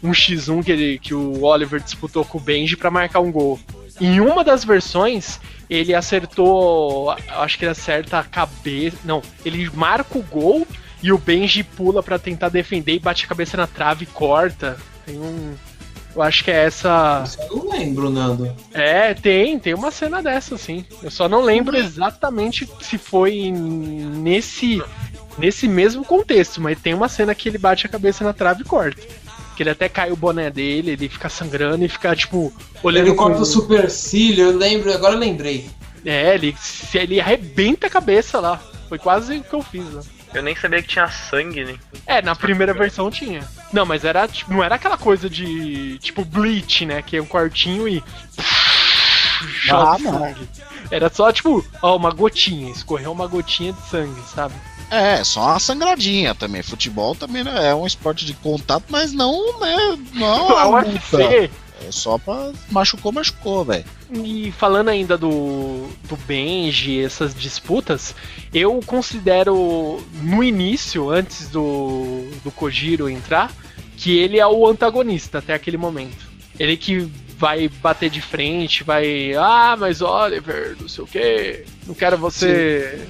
[0.03, 3.61] Um X1 que, ele, que o Oliver disputou com o Benji pra marcar um gol.
[4.01, 7.11] Em uma das versões, ele acertou.
[7.11, 8.99] Acho que ele acerta a cabeça.
[9.05, 10.67] Não, ele marca o gol
[11.03, 14.77] e o Benji pula pra tentar defender e bate a cabeça na trave e corta.
[15.05, 15.55] Tem um.
[16.15, 17.23] Eu acho que é essa.
[17.27, 18.55] Isso eu não lembro, Nando.
[18.73, 20.85] É, tem, tem uma cena dessa, sim.
[21.03, 24.83] Eu só não lembro exatamente se foi nesse
[25.39, 28.65] nesse mesmo contexto, mas tem uma cena que ele bate a cabeça na trave e
[28.65, 29.03] corta.
[29.55, 32.53] Que ele até cai o boné dele, ele fica sangrando e fica, tipo,
[32.89, 35.69] Ele corta o supercílio, eu lembro, agora eu lembrei.
[36.05, 38.61] É, ele, se- ele arrebenta a cabeça lá.
[38.89, 40.03] Foi quase o que eu fiz lá.
[40.35, 41.77] Eu nem sabia que tinha sangue, né?
[42.07, 43.43] É, na primeira versão tinha.
[43.73, 47.01] Não, mas era tipo, não era aquela coisa de tipo Bleach, né?
[47.03, 48.03] Que é um quartinho e.
[49.71, 50.49] Ah, sangue.
[50.91, 54.55] Era só tipo, ó, uma gotinha, escorreu uma gotinha de sangue, sabe?
[54.91, 56.63] É, só uma sangradinha também.
[56.63, 59.99] Futebol também né, é um esporte de contato, mas não, né?
[60.15, 61.51] Não, É é uma UFC.
[61.85, 63.85] É só pra machucou, machucou, velho.
[64.25, 68.15] E falando ainda do, do Benji, essas disputas,
[68.53, 73.53] eu considero no início, antes do, do Kojiro entrar,
[73.97, 76.27] que ele é o antagonista até aquele momento.
[76.59, 79.35] Ele que vai bater de frente, vai.
[79.35, 83.07] Ah, mas Oliver, não sei o que, não quero você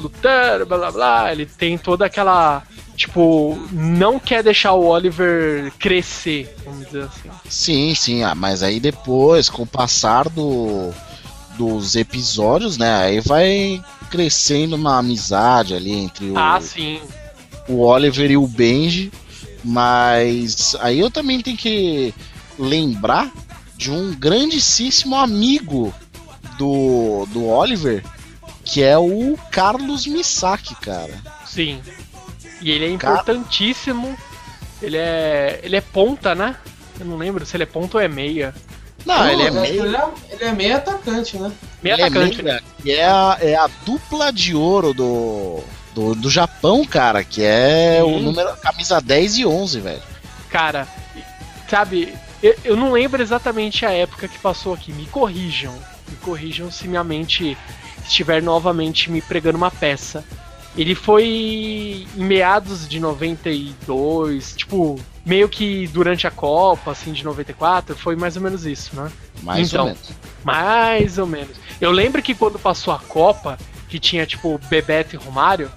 [0.00, 1.32] lutar, blá blá blá.
[1.32, 2.62] Ele tem toda aquela.
[2.96, 7.30] Tipo, não quer deixar o Oliver crescer, vamos dizer assim.
[7.48, 10.90] Sim, sim, ah, mas aí depois, com o passar do,
[11.56, 12.94] dos episódios, né?
[13.04, 17.00] Aí vai crescendo uma amizade ali entre o, Ah, sim.
[17.68, 19.10] o Oliver e o Benji.
[19.64, 22.14] Mas aí eu também tenho que
[22.58, 23.30] lembrar
[23.76, 25.94] de um grandíssimo amigo
[26.58, 28.04] do, do Oliver,
[28.70, 31.14] que é o Carlos Misaki, cara.
[31.44, 31.80] Sim.
[32.60, 34.16] E ele é importantíssimo.
[34.80, 35.60] Ele é.
[35.62, 36.56] Ele é ponta, né?
[36.98, 38.54] Eu não lembro se ele é ponta ou é meia.
[39.04, 39.86] Não, ele é Pô, meio.
[39.86, 41.50] Ele é, ele é meio atacante, né?
[41.82, 42.60] Meia ele é atacante, meia, né?
[42.80, 48.00] que é a, é a dupla de ouro do, do, do Japão, cara, que é
[48.04, 48.22] o Sim.
[48.22, 50.02] número camisa 10 e 11, velho.
[50.48, 50.86] Cara,
[51.68, 54.92] sabe, eu, eu não lembro exatamente a época que passou aqui.
[54.92, 55.74] Me corrijam.
[56.08, 57.56] Me corrijam se minha mente
[58.10, 60.24] estiver novamente me pregando uma peça.
[60.76, 67.96] ele foi em meados de 92, tipo, meio que durante a Copa, assim, de 94,
[67.96, 69.10] foi mais ou menos isso, né?
[69.42, 69.80] Mais Então.
[69.80, 70.10] ou menos.
[70.44, 71.56] Mais ou menos.
[71.80, 75.70] Eu lembro que quando passou a Copa, que tinha tipo Bebeto e Romário,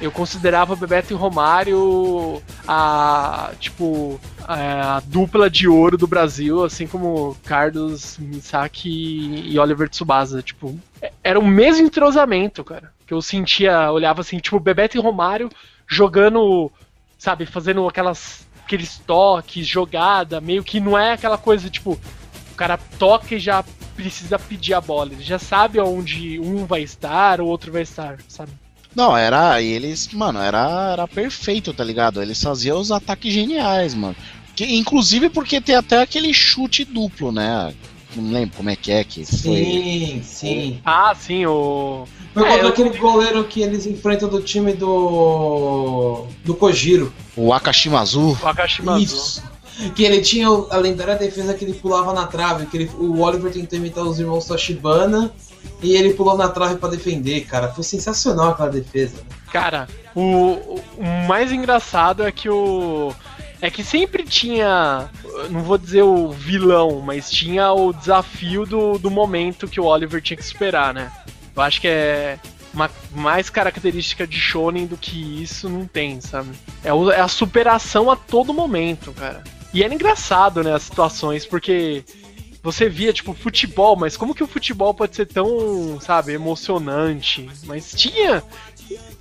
[0.00, 4.18] eu considerava Bebeto e Romário a tipo
[4.50, 8.88] a dupla de ouro do Brasil, assim como Carlos Misaki
[9.44, 14.38] e Oliver Tsubasa, tipo, é- era o mesmo entrosamento, cara, que eu sentia, olhava assim,
[14.38, 15.50] tipo Bebeto e Romário
[15.86, 16.72] jogando,
[17.18, 21.98] sabe, fazendo aquelas aqueles toques, jogada, meio que não é aquela coisa tipo
[22.52, 25.12] o cara toca e já precisa pedir a bola.
[25.12, 28.52] Ele já sabe onde um vai estar, o outro vai estar, sabe?
[28.94, 29.62] Não, era.
[29.62, 32.20] Eles, mano, era, era perfeito, tá ligado?
[32.20, 34.16] Eles faziam os ataques geniais, mano.
[34.58, 37.72] Que, inclusive porque tem até aquele chute duplo, né?
[38.16, 39.36] Não lembro como é que é que foi.
[39.64, 40.80] Sim, sim.
[40.84, 42.04] Ah, sim, o.
[42.34, 46.26] Foi É, contra eu- aquele goleiro que eles enfrentam do time do.
[46.44, 47.12] do Kojiro.
[47.36, 48.36] O Akashimazu.
[48.42, 49.04] O Akashimazu.
[49.04, 49.42] Isso.
[49.94, 53.20] Que ele tinha o- a lendária defesa que ele pulava na trave, que ele- o
[53.20, 55.30] Oliver tentou imitar os irmãos Toshibana
[55.80, 57.68] e ele pulou na trave pra defender, cara.
[57.68, 59.18] Foi sensacional aquela defesa.
[59.52, 63.14] Cara, o- o mais engraçado é que o.
[63.60, 65.10] É que sempre tinha.
[65.50, 70.22] Não vou dizer o vilão, mas tinha o desafio do, do momento que o Oliver
[70.22, 71.10] tinha que superar, né?
[71.56, 72.38] Eu acho que é.
[72.72, 76.50] Uma, mais característica de Shonen do que isso não tem, sabe?
[76.84, 79.42] É, o- é a superação a todo momento, cara.
[79.72, 82.04] E era engraçado, né, as situações, porque
[82.62, 87.48] você via, tipo, futebol, mas como que o futebol pode ser tão, sabe, emocionante?
[87.64, 88.42] Mas tinha.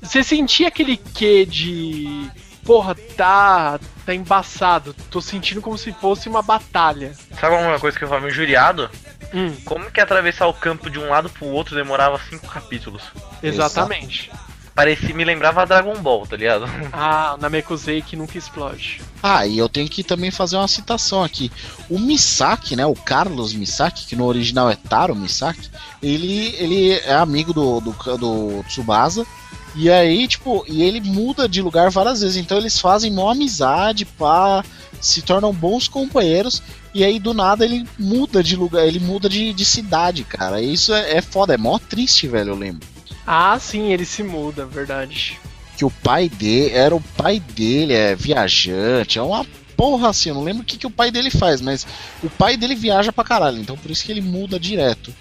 [0.02, 2.30] Você sentia aquele quê de.
[2.68, 3.80] Porra, tá.
[4.06, 4.94] tá embaçado.
[5.10, 7.14] Tô sentindo como se fosse uma batalha.
[7.40, 8.90] Sabe uma coisa que eu tava injuriado?
[9.34, 13.04] Hum, Como que atravessar o campo de um lado pro outro demorava cinco capítulos?
[13.42, 14.30] exatamente.
[14.78, 16.66] Parecia, me lembrava Dragon Ball, tá ligado?
[16.94, 19.02] Ah, o Namekusei que nunca explode.
[19.24, 21.52] Ah, e eu tenho que também fazer uma citação aqui.
[21.90, 22.86] O Misaki, né?
[22.86, 25.68] O Carlos Misaki, que no original é Taro Misaki,
[26.02, 29.26] ele, ele é amigo do, do, do Tsubasa.
[29.76, 32.38] E aí, tipo, e ele muda de lugar várias vezes.
[32.38, 34.64] Então eles fazem mó amizade, pá,
[35.02, 36.62] se tornam bons companheiros.
[36.94, 40.62] E aí, do nada, ele muda de lugar, ele muda de, de cidade, cara.
[40.62, 42.97] E isso é, é foda, é mó triste, velho, eu lembro.
[43.28, 45.38] Ah, sim, ele se muda, verdade.
[45.78, 50.36] que o pai dele era o pai dele é viajante, é uma porra assim, eu
[50.36, 51.86] não lembro o que, que o pai dele faz, mas
[52.24, 55.14] o pai dele viaja pra caralho, então por isso que ele muda direto.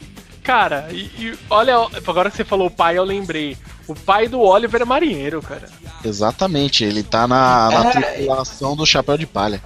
[0.43, 1.75] Cara, e, e olha,
[2.07, 3.57] agora que você falou o pai, eu lembrei.
[3.89, 5.69] O pai do Oliver é marinheiro, cara.
[6.05, 7.93] Exatamente, ele tá na, na É.
[7.93, 9.61] tripulação do chapéu de palha.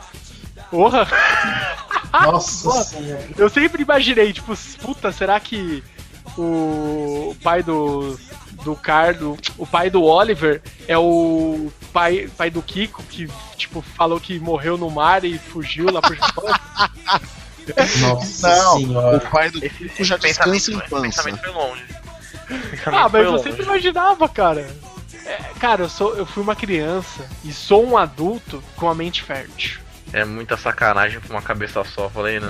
[0.70, 1.07] Porra!
[2.12, 3.29] Nossa senhora.
[3.37, 5.83] Eu sempre imaginei, tipo, puta, será que
[6.37, 8.18] o pai do.
[8.64, 14.20] do Cardo, o pai do Oliver é o pai, pai do Kiko, que, tipo, falou
[14.20, 16.44] que morreu no mar e fugiu lá pro Japão?
[18.00, 19.16] Nossa Não, senhora.
[19.16, 21.06] O pai do Kiko já descansa pensamento, em pança.
[21.06, 21.50] Esse pensamento
[22.87, 23.44] ah, mas longe.
[23.44, 24.68] sempre imaginava, cara.
[25.24, 29.22] É, cara, eu, sou, eu fui uma criança e sou um adulto com a mente
[29.22, 29.80] fértil.
[30.12, 32.48] É muita sacanagem pra uma cabeça só, falei, né?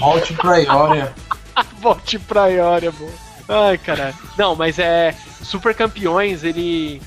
[0.00, 1.14] Volte pra Ioria.
[1.80, 3.10] Volte pra Ioria, boa.
[3.48, 4.14] Ai, caralho.
[4.38, 5.14] Não, mas é.
[5.42, 7.00] Super Campeões, ele.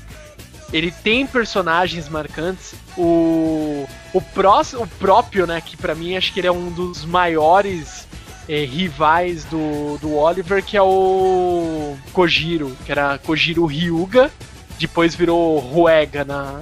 [0.72, 2.74] Ele tem personagens marcantes.
[2.96, 3.86] O.
[4.12, 5.60] O, próximo, o próprio, né?
[5.60, 8.06] Que pra mim acho que ele é um dos maiores
[8.48, 14.30] eh, rivais do, do Oliver, que é o Kojiro, que era Kojiro Ryuga.
[14.78, 16.60] Depois virou Ruega na.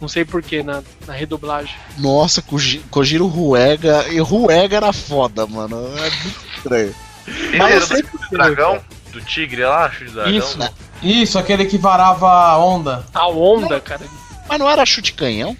[0.00, 1.74] Não sei porquê, na, na redublagem.
[1.98, 4.06] Nossa, Koji- Kojiro Ruega.
[4.08, 5.76] E Ruega era foda, mano.
[5.98, 6.94] É muito estranho.
[7.28, 8.80] Ele Mas eu era sei do dragão?
[9.12, 10.32] Do tigre lá, chute de dragão?
[10.32, 10.70] Isso, né?
[11.02, 13.06] Isso, aquele que varava a onda.
[13.14, 14.02] A onda, cara.
[14.48, 15.56] Mas não era chute canhão?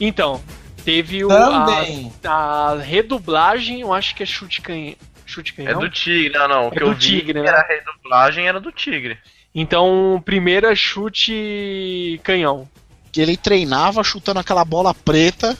[0.00, 0.40] Então,
[0.84, 2.12] teve o, a, Também.
[2.24, 4.94] a redublagem, eu acho que é chute canhão.
[5.26, 5.80] Chute É canhão?
[5.80, 6.64] do tigre, não, não.
[6.64, 7.48] O É que do eu vi tigre, né?
[7.48, 9.18] era a redublagem, era do tigre.
[9.54, 12.68] Então, o primeiro é chute canhão.
[13.10, 15.56] Que ele treinava chutando aquela bola preta.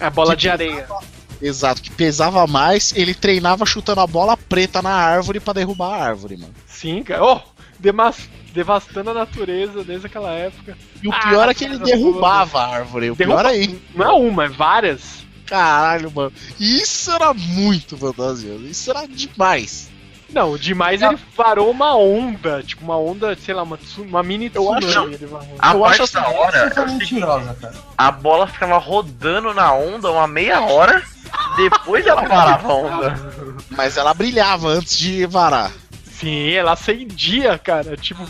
[0.00, 0.86] É a bola de areia.
[1.40, 2.92] Exato, que pesava mais.
[2.96, 6.54] Ele treinava chutando a bola preta na árvore pra derrubar a árvore, mano.
[6.66, 7.24] Sim, cara.
[7.24, 7.40] Oh,
[7.78, 10.76] demas- devastando a natureza desde aquela época.
[11.02, 13.10] E o Ah, pior é que ele cara, derrubava a árvore.
[13.10, 13.80] O Derruba- pior aí.
[13.94, 15.26] Não é uma, é várias.
[15.44, 16.32] Caralho, mano.
[16.58, 18.64] Isso era muito fantasioso.
[18.64, 19.90] Isso era demais.
[20.28, 22.60] Não, demais ele varou uma onda.
[22.62, 25.14] Tipo, uma onda, sei lá, uma, uma mini Eu acho- tsunami.
[25.14, 25.54] ele varou.
[25.58, 27.74] A Eu parte acho da hora é mentirosa, cara.
[27.96, 31.00] a bola ficava rodando na onda uma meia hora,
[31.56, 33.32] depois ela parava a onda.
[33.70, 35.72] Mas ela brilhava antes de varar.
[36.04, 37.96] Sim, ela acendia, cara.
[37.96, 38.26] Tipo.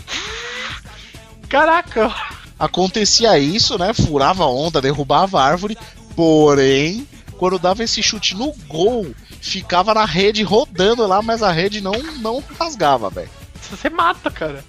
[1.47, 2.13] Caraca,
[2.59, 3.93] Acontecia isso, né?
[3.93, 5.77] Furava a onda, derrubava a árvore.
[6.15, 7.07] Porém,
[7.37, 11.91] quando dava esse chute no gol, ficava na rede rodando lá, mas a rede não,
[12.19, 13.29] não rasgava, velho.
[13.61, 14.63] você mata, cara.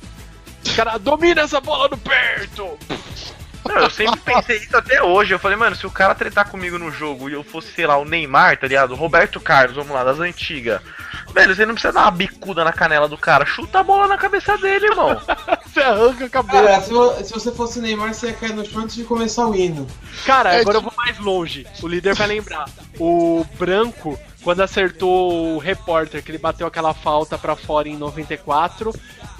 [0.66, 2.78] O cara domina essa bola no perto.
[3.68, 5.32] Não, eu sempre pensei isso até hoje.
[5.34, 7.96] Eu falei, mano, se o cara tretar comigo no jogo e eu fosse, sei lá,
[7.98, 8.92] o Neymar, tá ligado?
[8.92, 10.80] O Roberto Carlos, vamos lá, das antigas.
[11.32, 13.44] Velho, você não precisa dar uma bicuda na canela do cara.
[13.44, 15.20] Chuta a bola na cabeça dele, irmão.
[15.68, 16.62] Você arranca a cabeça.
[16.62, 19.54] Cara, se, se você fosse Neymar, você ia cair no chão antes de começar o
[19.54, 19.86] hino.
[20.24, 21.66] Cara, É agora eu tipo- vou mais longe.
[21.82, 22.64] O líder vai lembrar.
[22.98, 24.18] O Branco,
[24.49, 28.94] quando acertou o repórter, que ele bateu aquela falta pra fora em 94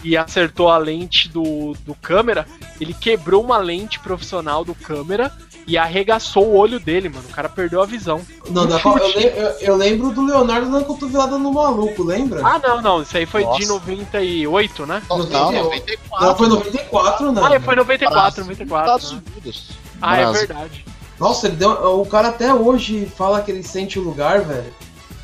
[0.05, 2.47] e acertou a lente do, do câmera,
[2.79, 5.33] ele quebrou uma lente profissional do câmera
[5.67, 7.25] e arregaçou o olho dele, mano.
[7.27, 8.21] O cara perdeu a visão.
[8.51, 12.47] Não, Um Copa- eu, eu- eu lembro do Leonardo dando cotovelada no maluco, lembra?
[12.47, 13.01] Ah, não, não.
[13.01, 13.67] Isso aí foi de Nossa.
[13.67, 15.03] 98, né?
[15.09, 15.65] Não, 98.
[15.65, 16.27] 94.
[16.27, 17.47] não, foi 94, não.
[17.47, 18.85] Ah, foi 94, Brasil, 94.
[18.93, 19.23] Estados né?
[19.33, 19.71] Unidos.
[20.03, 20.47] Ah, é Brasil.
[20.49, 20.85] verdade.
[21.19, 24.73] Nossa, ele deu, o cara até hoje fala que ele sente o lugar, velho.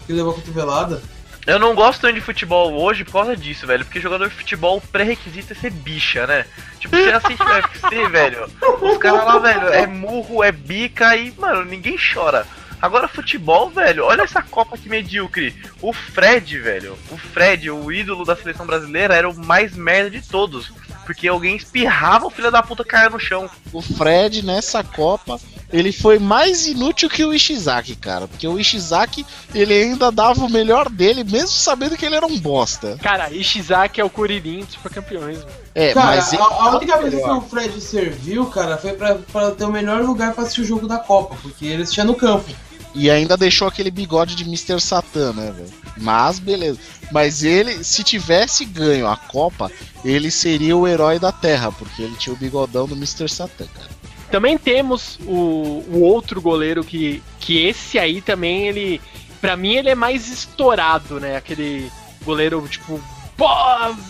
[0.07, 1.03] Que levou a cotovelada.
[1.47, 3.85] Eu não gosto tanto de futebol hoje por causa disso, velho.
[3.85, 6.47] Porque jogador de futebol, o pré-requisito é ser bicha, né?
[6.79, 8.51] Tipo, você assiste o UFC, velho.
[8.81, 12.47] Os caras lá, velho, é murro, é bica e, mano, ninguém chora.
[12.81, 15.55] Agora, futebol, velho, olha essa Copa que medíocre.
[15.81, 20.23] O Fred, velho, o Fred, o ídolo da seleção brasileira, era o mais merda de
[20.23, 20.73] todos.
[21.05, 23.51] Porque alguém espirrava, o filho da puta caia no chão.
[23.73, 25.39] O Fred, nessa Copa,
[25.75, 28.29] ele foi mais inútil que o Ishizaki, cara.
[28.29, 32.39] Porque o Ishizaki, ele ainda dava o melhor dele, mesmo sabendo que ele era um
[32.39, 32.97] bosta.
[33.03, 35.51] Cara, Ishizaki é o Kuririn dos campeões, mano.
[35.75, 39.17] É, Cara, mas ele a, a única vez que o Fred serviu, cara, foi pra,
[39.17, 42.15] pra ter o melhor lugar pra assistir o jogo da Copa, porque ele assistia no
[42.15, 42.49] campo.
[42.95, 44.81] E ainda deixou aquele bigode de Mr.
[44.81, 45.73] Satan, né, velho?
[45.97, 46.79] Mas beleza.
[47.11, 49.73] Mas ele, se tivesse ganho a Copa,
[50.05, 53.29] ele seria o herói da Terra, porque ele tinha o bigodão do Mr.
[53.29, 53.94] Satan, cara.
[54.35, 59.01] Também temos o, o outro goleiro que, que esse aí também, ele.
[59.41, 61.37] Pra mim, ele é mais estourado, né?
[61.37, 61.89] Aquele
[62.25, 63.01] goleiro, tipo,
[63.37, 63.47] pô,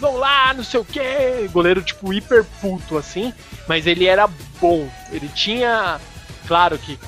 [0.01, 1.47] vão lá, não sei o quê.
[1.53, 3.35] Goleiro, tipo, hiper puto, assim.
[3.69, 4.27] Mas ele era
[4.59, 4.89] bom.
[5.13, 6.01] Ele tinha.
[6.49, 6.99] Claro que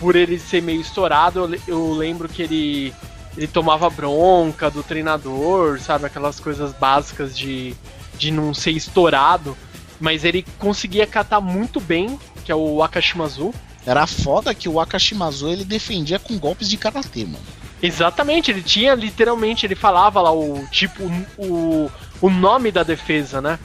[0.00, 2.92] por ele ser meio estourado, eu lembro que ele.
[3.36, 6.06] Ele tomava bronca do treinador, sabe?
[6.06, 7.72] Aquelas coisas básicas de,
[8.18, 9.56] de não ser estourado.
[10.00, 13.52] Mas ele conseguia catar muito bem, que é o Akashimazu.
[13.86, 17.44] Era foda que o Akashimazu ele defendia com golpes de karatê, mano.
[17.82, 21.02] Exatamente, ele tinha literalmente, ele falava lá o tipo,
[21.36, 21.90] o,
[22.20, 23.58] o nome da defesa, né?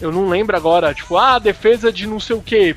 [0.00, 2.76] Eu não lembro agora, tipo, ah, defesa de não sei o que.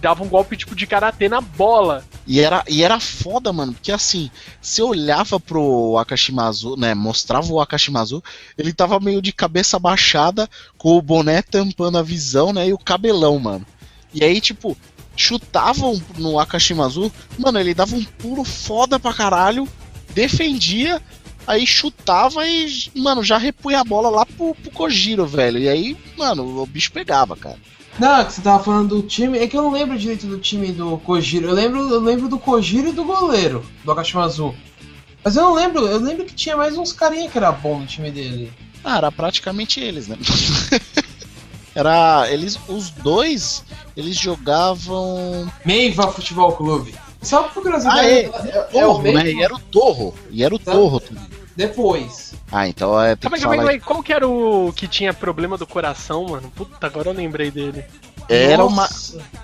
[0.00, 2.04] Dava um golpe tipo de karatê na bola.
[2.26, 7.60] E era, e era foda, mano, porque assim, você olhava pro Akashimazu, né, mostrava o
[7.60, 8.22] Akashimazu,
[8.56, 12.78] ele tava meio de cabeça baixada, com o boné tampando a visão, né, e o
[12.78, 13.66] cabelão, mano.
[14.12, 14.76] E aí, tipo,
[15.16, 19.68] chutavam no Akashimazu, mano, ele dava um pulo foda pra caralho,
[20.14, 21.02] defendia,
[21.46, 25.58] aí chutava e, mano, já repunha a bola lá pro, pro Kojiro, velho.
[25.58, 27.58] E aí, mano, o bicho pegava, cara.
[27.98, 29.38] Não, que você tava falando do time.
[29.38, 31.48] É que eu não lembro direito do time do Kojiro.
[31.48, 34.54] Eu lembro, eu lembro do Kojiro e do goleiro, do Akashimazu.
[35.24, 37.86] Mas eu não lembro, eu lembro que tinha mais uns carinha que era bom no
[37.86, 38.52] time dele.
[38.84, 40.16] Ah, era praticamente eles, né?
[41.78, 42.26] era.
[42.30, 42.58] Eles.
[42.68, 43.64] Os dois,
[43.96, 45.50] eles jogavam.
[45.64, 46.94] Meiva Futebol Clube.
[47.22, 48.20] Só por curiosidade, Ah, é.
[48.20, 49.30] é, é o Torro, né?
[49.32, 50.14] E era o Torro.
[50.30, 50.72] E era o Tá.
[50.72, 51.24] Torro também.
[51.56, 52.34] depois.
[52.52, 53.16] Ah, então é.
[53.16, 56.50] Tem Calma calma calma qual que era o que tinha problema do coração, mano?
[56.54, 57.84] Puta, agora eu lembrei dele.
[58.28, 58.88] Era uma.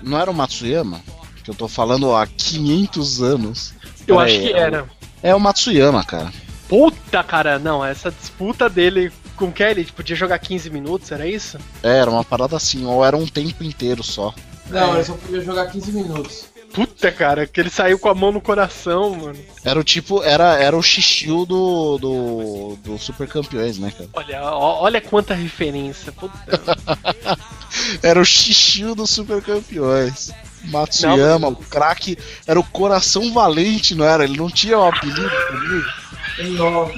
[0.01, 1.01] Não era o Matsuyama?
[1.43, 3.73] Que eu tô falando há 500 anos.
[4.07, 4.85] Eu Pera acho aí, que é o- era.
[5.21, 6.31] É o Matsuyama, cara.
[6.69, 11.57] Puta, cara, não, essa disputa dele com o Kelly, podia jogar 15 minutos, era isso?
[11.83, 14.33] É, era uma parada assim, ou era um tempo inteiro só.
[14.69, 14.95] Não, É.
[14.95, 16.45] ele só podia jogar 15 minutos.
[16.73, 19.39] Puta, cara, que ele saiu com a mão no coração, mano.
[19.63, 24.09] Era o tipo, era, era o xixiu do, do, do Super Campeões, né, cara?
[24.13, 26.11] Olha, ó- olha quanta referência.
[26.11, 26.35] Puta.
[28.01, 30.31] Era o xixiu do Super Campeões.
[30.65, 32.17] Matsuyama, o craque,
[32.47, 34.23] era o coração valente, não era?
[34.23, 35.85] Ele não tinha um apelido comigo.
[36.57, 36.91] Não.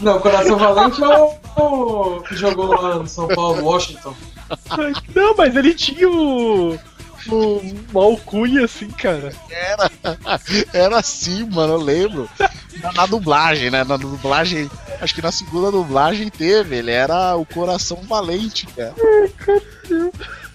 [0.00, 4.14] Não, o Coração Valente é o, o que jogou lá no São Paulo, Washington.
[5.14, 6.78] Não, mas ele tinha o.
[7.28, 7.60] O
[7.92, 9.32] uma alcunha assim, cara.
[9.50, 9.90] Era,
[10.72, 12.30] era assim, mano, eu lembro.
[12.82, 13.84] Na, na dublagem, né?
[13.84, 14.70] Na dublagem,
[15.02, 18.94] acho que na segunda dublagem teve, ele era o coração valente, cara.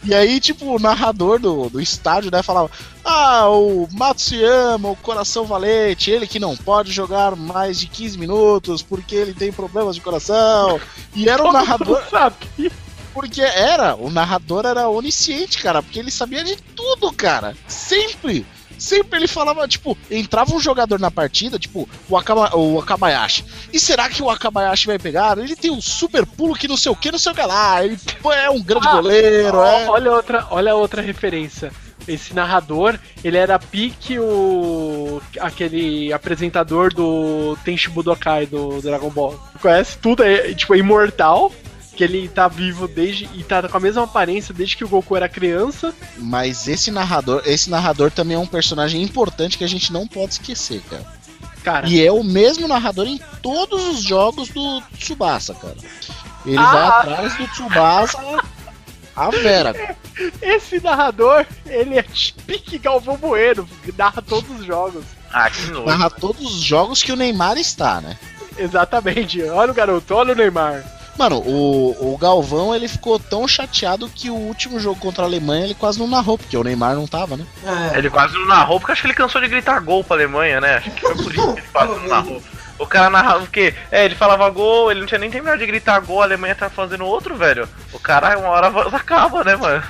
[0.05, 2.69] E aí, tipo, o narrador do, do estádio, né, falava:
[3.03, 8.81] Ah, o Matsuyama, o coração valente, ele que não pode jogar mais de 15 minutos
[8.81, 10.79] porque ele tem problemas de coração.
[11.15, 12.03] E era o narrador.
[12.09, 12.71] Sabia.
[13.13, 17.55] Porque era, o narrador era onisciente, cara, porque ele sabia de tudo, cara.
[17.65, 18.45] Sempre.
[18.77, 23.45] Sempre ele falava, tipo, entrava um jogador na partida, tipo, o, Akama, o Akabayashi.
[23.71, 25.37] E será que o Akabayashi vai pegar?
[25.37, 27.83] Ele tem um super pulo que não sei o que, não sei o que lá.
[27.83, 27.97] Ele
[28.33, 29.89] é um grande Ah, goleiro, Ó, é.
[29.89, 31.71] Olha outra, olha outra referência.
[32.07, 39.39] Esse narrador, ele era pique o aquele apresentador do Tenchi Budokai do Dragon Ball.
[39.59, 41.51] Conhece tudo, é tipo é imortal,
[41.95, 45.15] que ele tá vivo desde e tá com a mesma aparência desde que o Goku
[45.15, 45.93] era criança.
[46.17, 50.33] Mas esse narrador, esse narrador também é um personagem importante que a gente não pode
[50.33, 51.05] esquecer, cara.
[51.63, 55.75] Cara, E é o mesmo narrador em todos os jogos do Tsubasa, cara.
[56.45, 56.71] Ele Ah.
[56.71, 58.19] vai atrás do Tsubasa
[59.15, 59.73] a Vera.
[59.73, 59.95] cara.
[60.41, 62.05] esse narrador, ele é
[62.45, 63.67] pique Galvão Bueno,
[63.97, 65.03] narra todos os jogos.
[65.31, 65.85] Ah, que nojo.
[65.85, 68.15] Narra todos os jogos que o Neymar está, né?
[68.57, 69.41] Exatamente.
[69.43, 70.83] Olha o garoto, olha o Neymar.
[71.17, 75.65] Mano, o, o Galvão ele ficou tão chateado que o último jogo contra a Alemanha
[75.65, 77.45] ele quase não narrou, porque o Neymar não tava, né?
[77.93, 80.59] É, Ele quase não narrou, porque acho que ele cansou de gritar gol pra Alemanha,
[80.59, 80.75] né?
[80.77, 82.43] Acho que foi por isso que ele quase não narrou.
[82.77, 83.73] O cara narrava o quê?
[83.89, 86.69] É, ele falava gol, ele não tinha nem terminado de gritar gol, a Alemanha tá
[86.69, 87.67] fazendo outro, velho.
[87.93, 89.81] O cara, uma hora acaba, né, mano?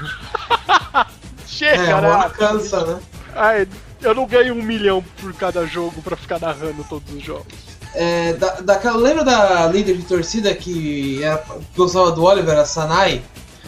[1.47, 1.95] Chega, é, né?
[1.95, 2.99] uma hora cansa, né?
[3.35, 3.67] Ai,
[4.01, 7.74] eu não ganho um milhão por cada jogo pra ficar narrando todos os jogos.
[7.97, 11.43] É, da, daquela, lembra da líder de torcida que era,
[11.75, 13.21] gostava do Oliver, a Sanai?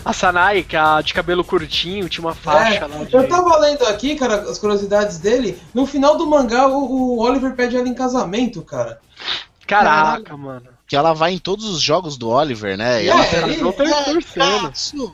[0.06, 3.04] A Sanai, que é a de cabelo curtinho, tinha uma faixa É, lá.
[3.04, 3.14] De...
[3.14, 5.62] eu tava lendo aqui, cara, as curiosidades dele.
[5.74, 9.00] No final do mangá, o, o Oliver pede ela em casamento, cara.
[9.66, 10.68] Caraca, mano.
[10.88, 13.04] Que ela vai em todos os jogos do Oliver, né?
[13.04, 15.14] E É, ela ele- Eu tô torcendo.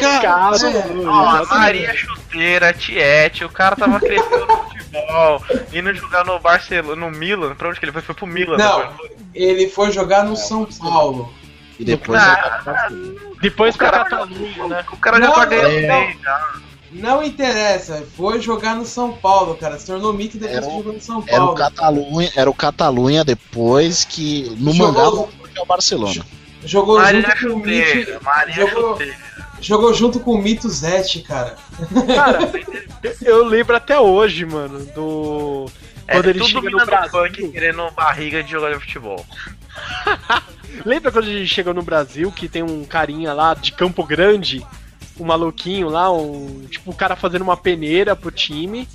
[0.00, 0.86] Cara, é.
[0.88, 1.48] mano, Ó, a exatamente.
[1.58, 4.46] Maria Chuteira, Tiete, o cara tava crescendo
[5.00, 5.42] futebol,
[5.72, 8.02] indo jogar no Barcelona, no Milan, pra onde que ele foi?
[8.02, 8.56] Foi pro Milan.
[8.56, 8.78] Não.
[8.88, 9.10] depois.
[9.34, 11.32] Ele foi jogar no São Paulo.
[11.78, 12.88] E depois Ah,
[13.42, 14.84] Depois O pra cara- Catalunha, né?
[14.92, 16.22] O cara já tá ganhando não.
[16.22, 16.52] já.
[16.92, 19.78] Não interessa, foi jogar no São Paulo, cara.
[19.78, 21.54] Se tornou mito depois Era que o- jogou no São Era o Paulo.
[21.58, 26.24] Catalunha, era o Catalunha depois que no Jogou- mangá voltou é o Barcelona.
[26.64, 29.16] Jogou Maria junto com o Maria jogou- Chuteira.
[29.60, 31.56] Jogou junto com o Mito Zete, cara.
[32.14, 32.38] Cara,
[33.22, 35.66] eu lembro até hoje, mano, do.
[36.06, 37.10] É Quando ele tudo chega no Brasil.
[37.10, 39.26] punk querendo barriga de jogador de futebol.
[40.84, 44.64] Lembra quando a gente chegou no Brasil que tem um carinha lá de Campo Grande,
[45.18, 46.64] um maluquinho lá, um.
[46.70, 48.86] Tipo, o cara fazendo uma peneira pro time.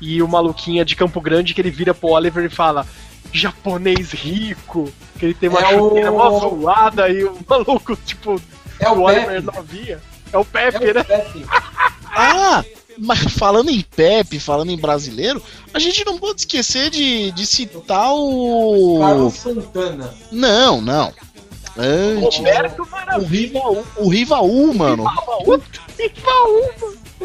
[0.00, 2.86] E o maluquinho é de Campo Grande que ele vira pro Oliver e fala.
[3.32, 8.40] Japonês rico, que ele tem uma É chuteira o- mó zoada e o maluco, tipo,
[8.80, 9.56] É o o Oliver Pepe.
[9.56, 10.00] novinha.
[10.32, 11.00] É o Pepe, É né?
[11.00, 11.46] o Pepe.
[12.18, 12.64] Ah,
[12.98, 15.42] mas falando em Pepe, falando em brasileiro,
[15.74, 19.00] a gente não pode esquecer de, de citar o.
[19.00, 20.14] Carlos Santana.
[20.32, 21.12] Não, não.
[21.76, 22.38] Antes.
[22.38, 25.04] Roberto O Rivaú, o Rivaú, mano.
[25.46, 25.60] O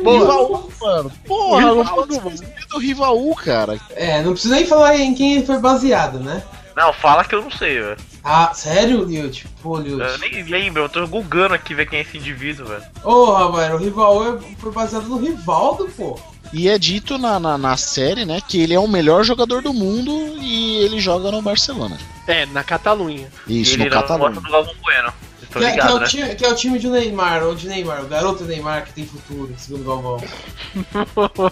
[0.02, 1.12] Rivaú, mano.
[1.26, 3.80] Porra, O não Rivaú, pode esquecer do Rivaú, cara.
[3.96, 6.44] É, não precisa nem falar em quem foi baseado, né?
[6.76, 7.98] Não, fala que eu não sei, velho.
[8.24, 9.48] Ah, sério, Liut?
[9.62, 10.02] Pô, Liut.
[10.02, 12.84] Eu nem lembro, eu tô googando aqui ver quem é esse indivíduo, velho.
[13.02, 16.20] Porra, mano, o Rival foi baseado no Rivaldo, pô.
[16.54, 19.74] E é dito na, na, na série, né, que ele é o melhor jogador do
[19.74, 21.98] mundo e ele joga no Barcelona.
[22.28, 23.30] É, na Catalunha.
[23.48, 24.42] Isso, ele no gosta Catalunha.
[24.42, 25.14] do Galvão Bueno.
[25.52, 26.08] Que, é- que é ligados, o né?
[26.08, 29.06] time, que é o time de Neymar, ou de Neymar, o garoto Neymar que tem
[29.06, 31.52] futuro, segundo o Galvão.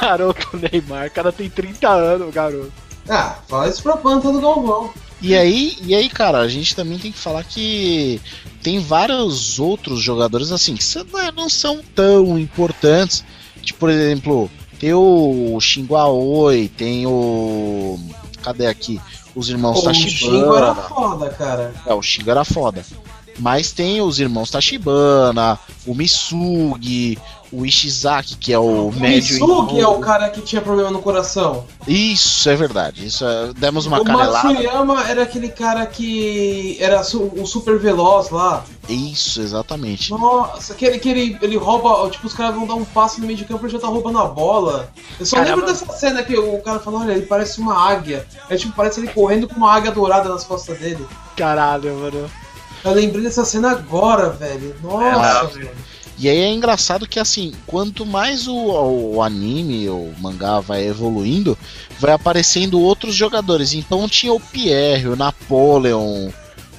[0.00, 2.72] Garoto Neymar, o cara tem 30 anos, garoto.
[3.08, 4.90] Ah, fala isso pra planta do Galvão.
[5.20, 8.20] E aí, e aí, cara, a gente também tem que falar que
[8.62, 10.84] tem vários outros jogadores assim que
[11.34, 13.24] não são tão importantes.
[13.62, 17.98] Tipo, por exemplo, tem o Shingo Aoi, tem o.
[18.42, 19.00] Cadê aqui?
[19.34, 20.88] Os irmãos Pô, o Shingo era Tachibana.
[20.88, 21.74] foda, cara.
[21.84, 22.84] É, o Shingo era foda.
[23.38, 27.18] Mas tem os irmãos Tachibana, o Misugi,
[27.52, 29.34] o Ishizaki, que é o, O médio.
[29.40, 31.64] Misugi é o cara que tinha problema no coração.
[31.86, 33.06] Isso, é verdade.
[33.06, 34.48] Isso é- demos uma o canelada.
[34.48, 38.64] Matsuyama era aquele cara que era su- o super veloz lá.
[38.88, 40.10] Isso, exatamente.
[40.10, 43.26] Nossa, que ele, que ele, ele rouba, tipo, os caras vão dar um passo no
[43.26, 44.90] meio de campo e ele já tá roubando a bola.
[45.18, 45.56] Eu só Caramba.
[45.56, 48.26] lembro dessa cena que o cara fala, olha, ele parece uma águia.
[48.50, 51.06] É tipo, parece ele correndo com uma águia dourada nas costas dele.
[51.36, 52.30] Caralho, mano.
[52.84, 54.74] Eu lembrei dessa cena agora, velho.
[54.82, 55.70] Nossa, É, mano.
[56.18, 61.56] E aí é engraçado que assim, quanto mais o, o anime, o mangá vai evoluindo,
[62.00, 63.72] vai aparecendo outros jogadores.
[63.72, 66.28] Então tinha o Pierre, o Napoleon,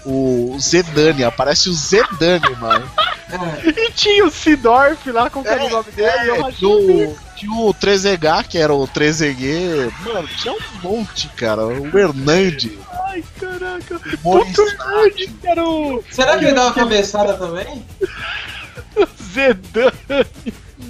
[0.05, 2.89] o Zedane, aparece o Zedane, mano.
[3.31, 7.17] É, E tinha o Sidorf lá, com o nome dele, e eu achei Tinha o,
[7.35, 11.63] tinha o 3H, que era o 3G, mano, tinha um monte, cara.
[11.67, 12.71] O Hernandes.
[13.09, 13.99] Ai, caraca.
[14.21, 17.83] Boris Puto que era o Será que ele dá uma cabeçada também?
[19.33, 19.93] Zedane.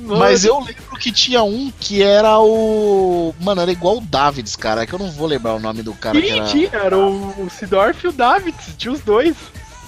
[0.02, 3.34] Mas eu lembro que tinha um que era o.
[3.40, 4.84] Mano, era igual o Davids, cara.
[4.84, 6.46] É que eu não vou lembrar o nome do cara que Ih, era.
[6.46, 9.36] tinha, era o, o Sidorf e o Davids, tinha os dois.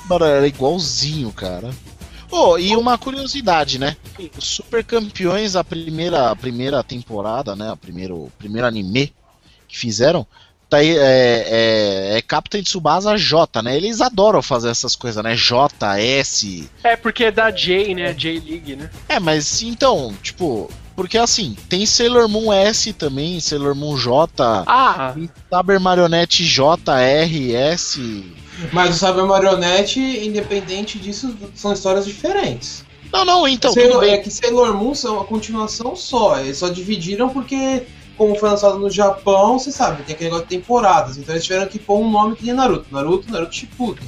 [0.09, 1.71] Mano, era igualzinho, cara.
[2.29, 3.97] Oh, e uma curiosidade, né?
[4.37, 7.71] Os Super Campeões, a primeira, a primeira temporada, né?
[7.71, 9.13] O primeiro, primeiro anime
[9.67, 10.25] que fizeram,
[10.71, 13.75] tá é, é, é Captain Tsubasa J, né?
[13.75, 15.35] Eles adoram fazer essas coisas, né?
[15.35, 16.69] J, S.
[16.83, 18.13] É, porque é da J, né?
[18.13, 18.89] J-League, né?
[19.09, 25.13] É, mas então, tipo, porque assim, tem Sailor Moon S também, Sailor Moon J, Ah,
[25.49, 28.25] Saber Marionette J, R, S.
[28.71, 32.85] Mas o Saber Marionette, independente disso, são histórias diferentes.
[33.11, 34.13] Não, não, então, Sailor, tudo bem.
[34.13, 36.39] é que Sailor Moon são uma continuação só.
[36.39, 37.83] Eles só dividiram porque,
[38.21, 41.17] como foi lançado no Japão, você sabe, tem aquele negócio de temporadas.
[41.17, 42.85] Então eles tiveram que pôr um nome que nem Naruto.
[42.91, 44.07] Naruto, Naruto Shippuden.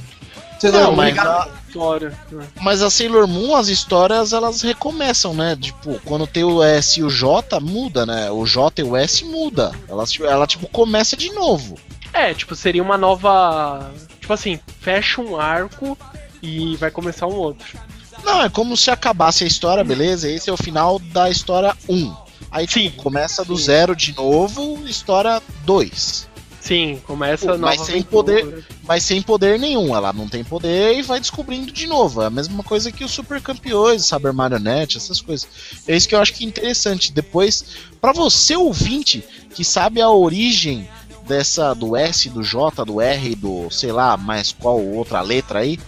[0.60, 2.18] Sailor Não, Moon, mas a, história.
[2.60, 5.58] Mas a Sailor Moon, as histórias, elas recomeçam, né?
[5.60, 8.30] Tipo, quando tem o S e o J, muda, né?
[8.30, 9.72] O J e o S muda.
[9.88, 11.76] Ela, ela, tipo, começa de novo.
[12.12, 13.90] É, tipo, seria uma nova.
[14.20, 15.98] Tipo assim, fecha um arco
[16.40, 17.76] e vai começar um outro.
[18.22, 20.30] Não, é como se acabasse a história, beleza?
[20.30, 22.23] Esse é o final da história 1.
[22.50, 23.02] Aí, tipo, Sim.
[23.02, 23.64] começa do Sim.
[23.64, 26.28] zero de novo, história 2.
[26.60, 28.10] Sim, começa Pô, mas sem aventura.
[28.10, 29.94] poder- Mas sem poder nenhum.
[29.94, 32.22] Ela não tem poder e vai descobrindo de novo.
[32.22, 35.46] É a mesma coisa que os Super Campeões, Saber Marionette, essas coisas.
[35.86, 37.12] É isso que eu acho que é interessante.
[37.12, 37.64] Depois,
[38.00, 39.22] pra você ouvinte
[39.54, 40.88] que sabe a origem
[41.26, 45.78] dessa do S, do J, do R, do sei lá, mais qual outra letra aí,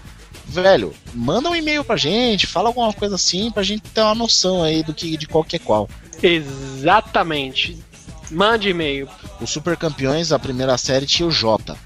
[0.47, 4.63] velho, manda um e-mail pra gente, fala alguma coisa assim pra gente ter uma noção
[4.63, 5.89] aí do que de qual que é qual.
[6.23, 7.79] Exatamente.
[8.31, 9.09] Mande e-mail.
[9.41, 11.77] Os Super Campeões, a primeira série tinha o J.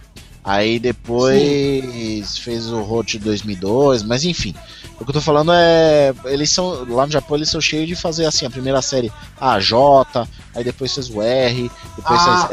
[0.42, 4.54] Aí depois fez o Road 2002, mas enfim.
[4.98, 6.14] O que eu tô falando é.
[6.24, 6.86] Eles são.
[6.88, 10.64] Lá no Japão eles são cheios de fazer assim, a primeira série a J, aí
[10.64, 12.48] depois fez o R, depois Ah,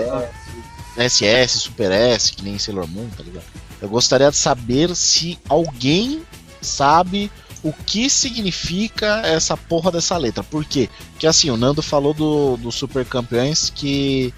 [0.96, 3.46] fez SS, Super S, que nem Sailor Moon, tá ligado?
[3.82, 6.22] Eu gostaria de saber se alguém
[6.62, 7.32] sabe
[7.64, 10.44] o que significa essa porra dessa letra.
[10.44, 10.90] Por quê?
[11.12, 14.34] Porque assim, o Nando falou do, do Super Campeões que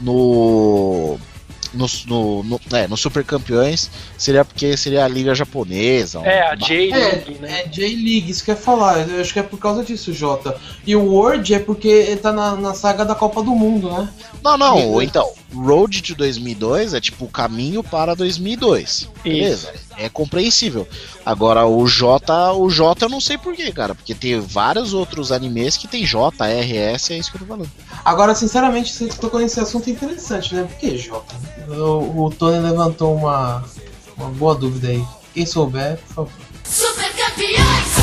[0.00, 1.18] no.
[1.76, 6.20] No, no, no, é, no Super Campeões seria porque seria a liga japonesa.
[6.20, 7.62] É, a J-League, né?
[7.62, 9.08] É J-League, isso que eu ia falar.
[9.08, 10.56] Eu acho que é por causa disso, Jota.
[10.86, 14.08] E o World é porque ele tá na, na saga da Copa do Mundo, né?
[14.42, 15.04] Não, não, Liga.
[15.04, 19.08] então, Road to 2002 é tipo o caminho para 2002.
[19.22, 20.86] Beleza, é compreensível.
[21.24, 25.76] Agora o J, o J eu não sei porquê, cara, porque tem vários outros animes
[25.76, 27.70] que tem J, R, S, é isso que eu tô falando.
[28.06, 30.62] Agora, sinceramente, você tocou nesse assunto interessante, né?
[30.62, 31.34] Por que, Jota?
[31.68, 33.64] O, o Tony levantou uma,
[34.16, 35.04] uma boa dúvida aí.
[35.34, 36.32] Quem souber, por favor.
[36.62, 37.96] Super campeões!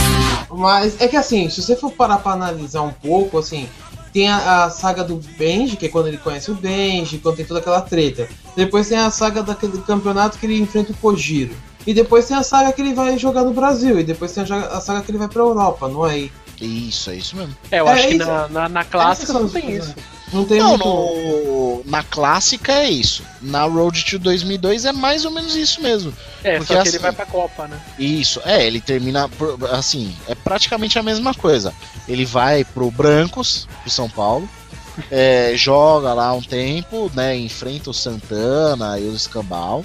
[0.52, 3.70] Mas é que assim, se você for parar pra analisar um pouco, assim,
[4.12, 7.46] tem a, a saga do Benji, que é quando ele conhece o Benji, quando tem
[7.46, 8.28] toda aquela treta.
[8.58, 11.56] Depois tem a saga daquele campeonato que ele enfrenta o Kojiro.
[11.88, 13.98] E depois tem a saga que ele vai jogar no Brasil.
[13.98, 16.30] E depois tem a, a saga que ele vai pra Europa, não é?
[16.64, 17.56] Isso, é isso mesmo.
[17.72, 18.26] É, eu É acho que isso.
[18.26, 19.94] na, na, na clássica Essas não tem isso.
[20.32, 20.86] Não tem Não, muito.
[20.88, 23.22] no, na clássica é isso.
[23.42, 26.12] Na Road to 2002 é mais ou menos isso mesmo.
[26.44, 27.80] É, Porque só que assim- ele vai pra Copa, né?
[28.00, 31.72] Isso, é, ele termina por- assim, é praticamente a mesma coisa.
[32.08, 34.50] Ele vai pro Brancos, de São Paulo,
[35.12, 39.84] é, joga lá um tempo, né, enfrenta o Santana e o Escambau.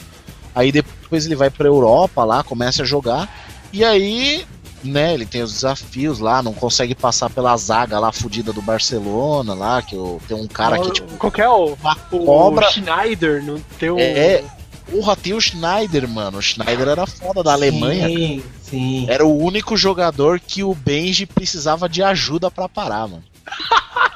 [0.55, 3.29] Aí depois ele vai pra Europa lá, começa a jogar
[3.73, 4.47] e aí,
[4.85, 9.55] né, ele tem os desafios lá, não consegue passar pela zaga lá fudida do Barcelona
[9.55, 12.71] lá, que o- tem um cara que tipo Qual que é o, uma o cobra
[12.71, 13.43] Schneider?
[13.45, 13.99] Não tem um...
[13.99, 14.45] É,
[14.91, 16.39] Porra, tem o Schneider, mano.
[16.39, 18.09] O Schneider era foda da Alemanha.
[18.09, 19.07] Sim, sim.
[19.07, 23.23] Era o único jogador que o Benji precisava de ajuda pra parar, mano.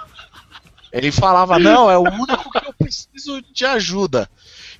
[0.90, 4.28] Ele falava, não, é o único que eu preciso de ajuda.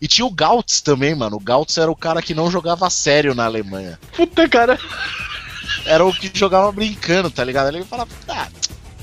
[0.01, 1.37] E tinha o Gautz também, mano.
[1.37, 3.99] O Gautz era o cara que não jogava sério na Alemanha.
[4.17, 4.79] Puta, cara.
[5.85, 7.69] Era o que jogava brincando, tá ligado?
[7.69, 8.49] Ele falava, ah,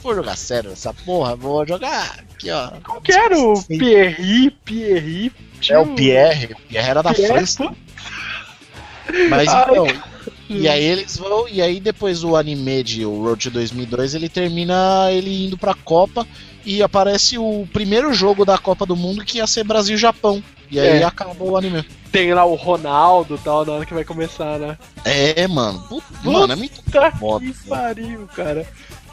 [0.01, 2.71] vou jogar sério essa porra, vou jogar aqui, ó.
[2.83, 3.61] Qual que era o.
[3.63, 4.51] Pierre?
[4.63, 5.31] Pierre?
[5.69, 6.53] É o Pierre.
[6.53, 7.75] O Pierre era da Pierre, França.
[9.29, 9.87] Mas Ai, então,
[10.49, 14.27] e aí eles vão, e aí depois o anime de o Road to 2002, ele
[14.27, 16.25] termina ele indo pra Copa
[16.65, 19.95] e aparece o primeiro jogo da Copa do Mundo que ia ser Brasil
[20.71, 20.75] e.
[20.75, 21.03] E aí É.
[21.03, 21.83] acabou o anime.
[22.11, 24.77] Tem lá o Ronaldo e tal, na hora que vai começar, né?
[25.05, 25.79] É, mano.
[25.87, 27.13] Puta, mano, é muito Puta que cara.
[27.69, 28.67] pariu, cara.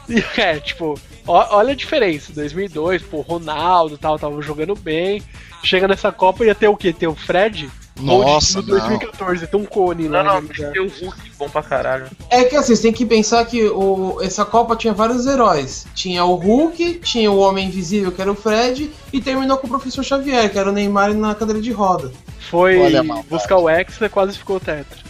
[0.09, 2.31] E, É, tipo, ó- olha a diferença.
[2.33, 5.21] 2002, pô, Ronaldo e tal, tava jogando bem.
[5.63, 6.91] Chega nessa Copa ia ter o quê?
[6.93, 7.69] Ter o Fred?
[7.99, 8.77] Nossa, no não.
[8.79, 10.23] 2014, tem um cone lá.
[10.23, 12.07] Não, não, no tem o Hulk bom pra caralho.
[12.29, 15.85] É que assim, você tem que pensar que o, essa Copa tinha vários heróis.
[15.95, 19.69] Tinha o Hulk, tinha o Homem Invisível, que era o Fred, e terminou com o
[19.69, 22.11] Professor Xavier, que era o Neymar na cadeira de roda.
[22.49, 23.27] Foi Olha a maldade.
[23.29, 24.97] buscar o Hexa, quase ficou tetra.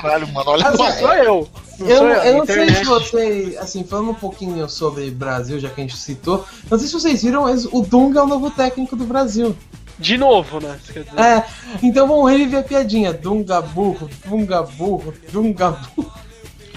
[0.00, 0.98] Caralho, mano, olha Assim, Não só.
[0.98, 1.48] sou eu.
[1.80, 5.80] Não Eu, eu não sei se vocês, assim, falando um pouquinho sobre Brasil, já que
[5.80, 8.94] a gente citou, não sei se vocês viram, mas o Dunga é o novo técnico
[8.94, 9.56] do Brasil.
[9.98, 10.78] De novo, né?
[11.16, 11.44] É,
[11.82, 13.12] então vamos reviver a piadinha.
[13.12, 16.12] Dunga burro, Dunga burro, Dunga burro.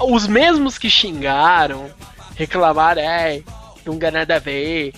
[0.01, 1.89] Os mesmos que xingaram,
[2.35, 3.41] reclamaram, é,
[3.85, 4.93] não ganha nada a ver,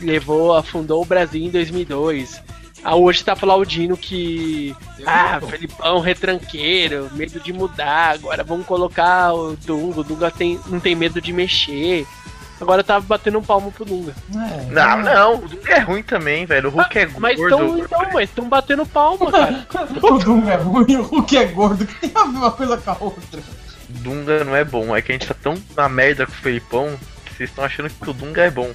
[0.00, 2.42] levou, afundou o Brasil em 2002.
[2.88, 4.72] Ah, hoje tá aplaudindo que.
[5.04, 8.14] Ah, Felipão retranqueiro, medo de mudar.
[8.14, 10.00] Agora vamos colocar o Dunga.
[10.00, 12.06] O Dunga tem, não tem medo de mexer.
[12.60, 14.14] Agora tá batendo um palmo pro Dunga.
[14.34, 16.68] É, Não, não, o Hulk é ruim também, velho.
[16.68, 17.56] O Hulk é Mas gordo.
[17.56, 19.66] tão, então, mas estão batendo palma, cara.
[20.02, 22.90] O Dunga é ruim, o Hulk é gordo, que tem a ver uma coisa com
[22.92, 23.42] a outra.
[23.88, 24.94] Dunga não é bom.
[24.96, 27.90] É que a gente tá tão na merda com o Felipão que vocês estão achando
[27.90, 28.70] que o Dunga é bom.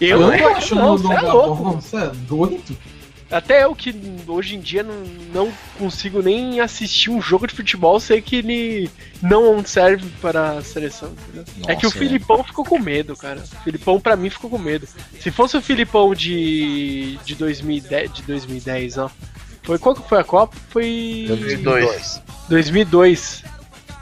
[0.00, 1.62] Eu não não tô achando não, o Dunga é louco.
[1.62, 2.76] bom, você é doido?
[3.30, 3.94] Até eu que
[4.26, 8.90] hoje em dia não, não consigo nem assistir um jogo de futebol, sei que ele
[9.22, 11.12] não serve para a seleção.
[11.12, 11.44] entendeu?
[11.68, 12.00] é que o Nossa, é.
[12.00, 13.40] Filipão ficou com medo, cara.
[13.40, 14.88] O Filipão pra mim ficou com medo.
[15.20, 19.10] Se fosse o Filipão de de 2010, de 2010, ó.
[19.62, 20.56] Foi qual que foi a Copa?
[20.70, 22.22] Foi 2002.
[22.48, 23.44] 2002.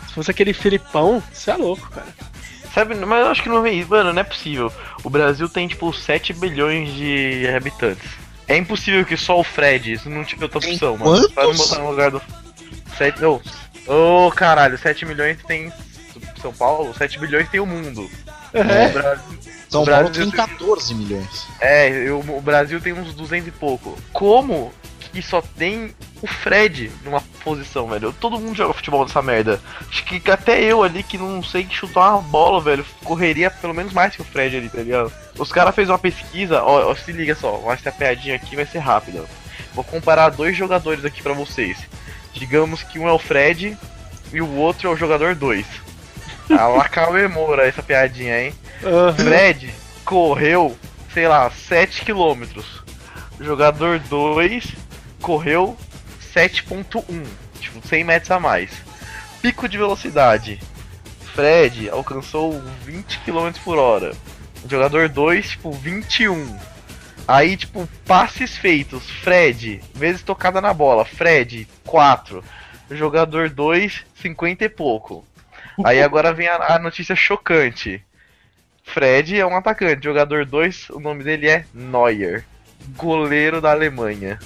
[0.09, 2.09] Se fosse aquele Filipão, você é louco, cara.
[2.73, 3.91] Sabe, mas eu acho que não vem isso.
[3.91, 4.73] Mano, não é possível.
[5.03, 8.09] O Brasil tem, tipo, 7 bilhões de habitantes.
[8.49, 11.29] É impossível que só o Fred isso não tive outra Tem opção, mano.
[11.31, 11.69] Pra não quantos?
[11.69, 12.23] botar no lugar do.
[12.97, 13.25] 7.
[13.25, 13.41] Ô,
[13.87, 15.73] oh, caralho, 7 milhões tem
[16.41, 18.09] São Paulo, 7 bilhões tem o mundo.
[18.53, 18.87] É.
[18.89, 19.39] O Brasil,
[19.69, 21.47] São o Paulo Brasil tem 14 milhões.
[21.61, 23.97] é, eu- o Brasil tem uns 200 e pouco.
[24.13, 24.73] Como
[25.09, 28.13] que só tem o Fred numa posição, velho?
[28.13, 29.61] Todo mundo joga futebol nessa merda.
[29.89, 33.93] Acho que até eu ali que não sei chutar uma bola, velho, correria pelo menos
[33.93, 35.13] mais que o Fred ali, tá ligado?
[35.39, 38.79] Os caras fez uma pesquisa, ó, ó, se liga só, essa piadinha aqui vai ser
[38.79, 39.25] rápida.
[39.75, 41.79] Vou comparar dois jogadores aqui pra vocês.
[42.33, 43.77] Digamos que um é o Fred
[44.33, 45.67] e o outro é o jogador 2.
[46.51, 48.55] A la Cauê Moura essa piadinha, hein?
[49.15, 49.73] Fred
[50.05, 50.77] correu,
[51.13, 52.63] sei lá, 7 km.
[53.41, 54.88] Jogador 2
[55.21, 55.77] correu
[56.35, 57.27] 7.1,
[57.61, 58.71] tipo 100 metros a mais.
[59.41, 60.61] Pico de velocidade.
[61.35, 64.13] Fred alcançou 20 km por hora.
[64.69, 66.59] Jogador 2, tipo 21.
[67.27, 69.09] Aí, tipo, passes feitos.
[69.09, 71.05] Fred, vezes tocada na bola.
[71.05, 72.43] Fred, 4.
[72.91, 75.25] Jogador 2, 50 e pouco.
[75.85, 78.03] Aí agora vem a, a notícia chocante.
[78.83, 80.05] Fred é um atacante.
[80.05, 82.45] Jogador 2, o nome dele é Neuer.
[82.97, 84.39] Goleiro da Alemanha.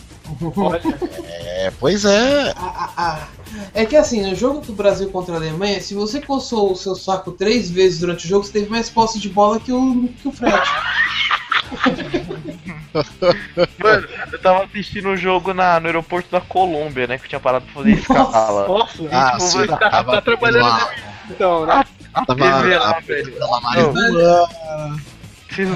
[1.35, 2.53] É, pois é.
[2.57, 3.29] Ah, ah, ah.
[3.75, 6.95] É que assim, no jogo do Brasil contra a Alemanha, se você coçou o seu
[6.95, 10.29] saco três vezes durante o jogo, você teve mais posse de bola que o, que
[10.29, 10.55] o Fred.
[13.79, 17.19] Mano, eu tava assistindo o jogo na, no aeroporto da Colômbia, né?
[17.19, 18.69] Que eu tinha parado pra fazer escala.
[18.69, 20.91] Nossa, Ah, tipo, você tá- tava tá trabalhando lá,
[21.31, 21.85] então, né?
[22.15, 23.35] A tava TV lá, a- velho.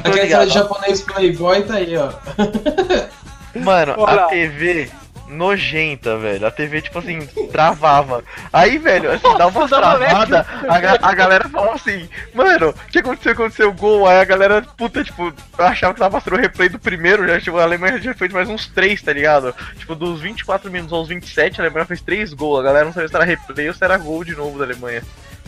[0.05, 0.53] Aquele ligados.
[0.55, 2.11] japonês playboy tá aí, ó.
[3.63, 4.25] Mano, Olha.
[4.25, 4.89] a TV
[5.29, 6.47] nojenta, velho.
[6.47, 7.19] A TV, tipo assim,
[7.51, 8.23] travava.
[8.53, 13.01] Aí, velho, assim, dá uma travada, a, ga- a galera fala assim, mano, o que
[13.01, 13.33] aconteceu?
[13.33, 14.07] Aconteceu o gol.
[14.07, 17.41] Aí a galera, puta, tipo, eu achava que tava passando o replay do primeiro, já,
[17.41, 19.55] tipo, a Alemanha já fez mais uns três, tá ligado?
[19.77, 22.61] Tipo, dos 24 minutos aos 27, a Alemanha fez três gols.
[22.61, 25.03] A galera não sabia se era replay ou se era gol de novo da Alemanha.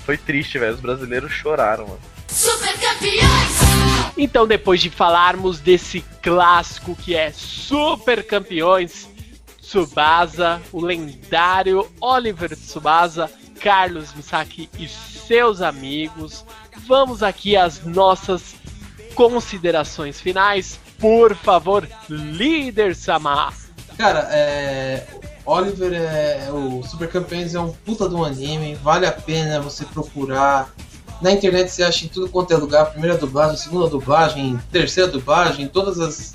[0.05, 0.75] Foi triste, velho.
[0.75, 2.01] Os brasileiros choraram, mano.
[2.27, 3.28] Super campeões!
[4.17, 9.09] Então, depois de falarmos desse clássico que é Super Campeões,
[9.61, 13.31] Tsubasa, o lendário Oliver Tsubasa,
[13.61, 16.45] Carlos Misaki e seus amigos,
[16.87, 18.57] vamos aqui às nossas
[19.15, 20.81] considerações finais.
[20.99, 23.55] Por favor, líder Samar.
[23.97, 25.07] Cara, é.
[25.45, 26.49] Oliver é.
[26.51, 30.73] O Super Campeões é um puta de um anime, vale a pena você procurar.
[31.21, 35.67] Na internet você acha em tudo quanto é lugar, primeira dublagem, segunda dublagem, terceira dublagem,
[35.67, 36.35] todas as,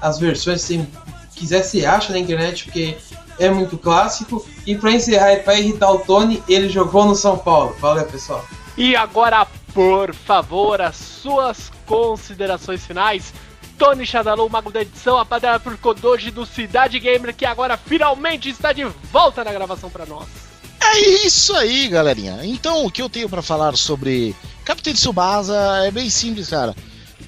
[0.00, 0.86] as versões que você
[1.34, 2.96] quiser você acha na internet, porque
[3.38, 4.44] é muito clássico.
[4.66, 7.76] E pra encerrar e pra irritar o Tony, ele jogou no São Paulo.
[7.78, 8.44] Valeu, pessoal.
[8.76, 13.32] E agora, por favor, as suas considerações finais.
[13.78, 18.72] Tony Shadalou, mago da edição, apadrinhado por Kodoji do Cidade Gamer, que agora finalmente está
[18.72, 20.45] de volta na gravação pra nós.
[20.80, 22.40] É isso aí, galerinha.
[22.42, 26.74] Então, o que eu tenho pra falar sobre Capitão Tsubasa é bem simples, cara.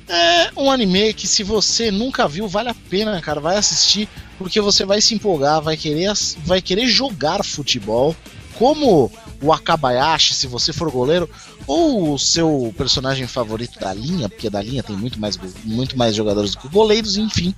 [0.09, 3.41] É um anime que se você nunca viu, vale a pena, cara.
[3.41, 6.13] Vai assistir, porque você vai se empolgar, vai querer,
[6.45, 8.17] vai querer jogar futebol.
[8.55, 11.31] Como o Akabayashi, se você for goleiro,
[11.67, 16.17] ou o seu personagem favorito da linha, porque da linha tem muito mais, muito mais
[16.17, 17.55] jogadores do que goleiros, enfim.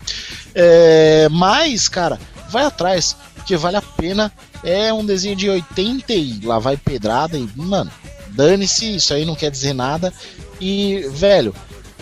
[0.55, 2.21] É, mas, cara,
[2.51, 4.33] vai atrás, porque vale a pena.
[4.63, 7.91] É um desenho de 80 e lá vai pedrada e, mano,
[8.29, 10.13] dane-se, isso aí não quer dizer nada.
[10.61, 11.55] E, velho,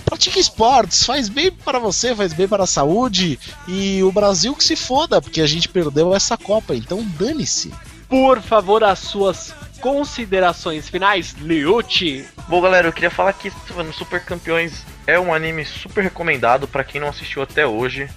[0.04, 3.38] pratique esportes, faz bem para você, faz bem para a saúde.
[3.66, 7.72] E o Brasil que se foda, porque a gente perdeu essa Copa, então dane-se.
[8.08, 12.24] Por favor, as suas considerações finais, Liuti.
[12.48, 16.82] Bom, galera, eu queria falar que no Super Campeões é um anime super recomendado para
[16.82, 18.08] quem não assistiu até hoje.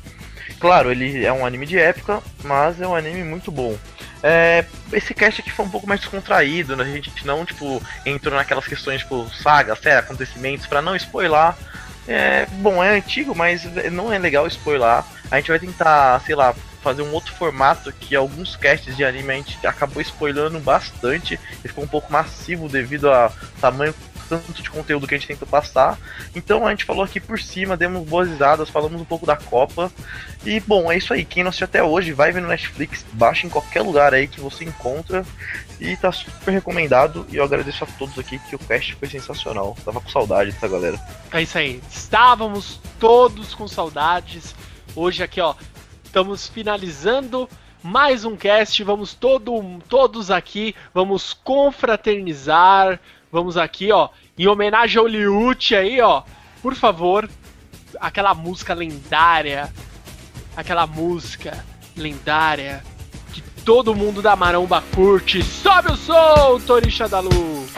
[0.62, 3.76] Claro, ele é um anime de época, mas é um anime muito bom.
[4.22, 6.84] É, esse cast aqui foi um pouco mais descontraído, né?
[6.84, 11.56] a gente não tipo entrou naquelas questões tipo saga, série, acontecimentos para não spoiler.
[12.08, 15.04] É, bom, é antigo, mas não é legal spoiler.
[15.32, 16.54] A gente vai tentar, sei lá,
[16.84, 21.68] fazer um outro formato que alguns casts de anime a gente acabou spoilando bastante e
[21.68, 23.96] ficou um pouco massivo devido ao tamanho
[24.40, 26.00] tanto de conteúdo que a gente tentou passar.
[26.34, 29.92] Então a gente falou aqui por cima, demos boas risadas, falamos um pouco da Copa.
[30.46, 31.26] E bom, é isso aí.
[31.26, 34.40] Quem não assistiu até hoje, vai ver no Netflix, baixa em qualquer lugar aí que
[34.40, 35.26] você encontra.
[35.82, 37.28] E tá super recomendado.
[37.30, 39.76] E eu agradeço a todos aqui que o cast foi sensacional.
[39.84, 40.98] Tava com saudade dessa galera.
[41.34, 41.82] É isso aí.
[41.92, 44.56] Estávamos todos com saudades.
[44.96, 45.56] Hoje aqui, ó,
[46.06, 47.50] estamos finalizando
[47.84, 48.82] mais um cast.
[48.84, 52.98] Vamos todo, todos aqui, vamos confraternizar.
[53.32, 56.24] Vamos aqui, ó, em homenagem ao Liute aí, ó.
[56.62, 57.30] Por favor,
[58.00, 59.72] aquela música lendária,
[60.56, 61.64] aquela música
[61.96, 62.84] lendária
[63.34, 65.42] que todo mundo da Maromba curte.
[65.44, 67.72] Sobe o som, Torixa da Luz.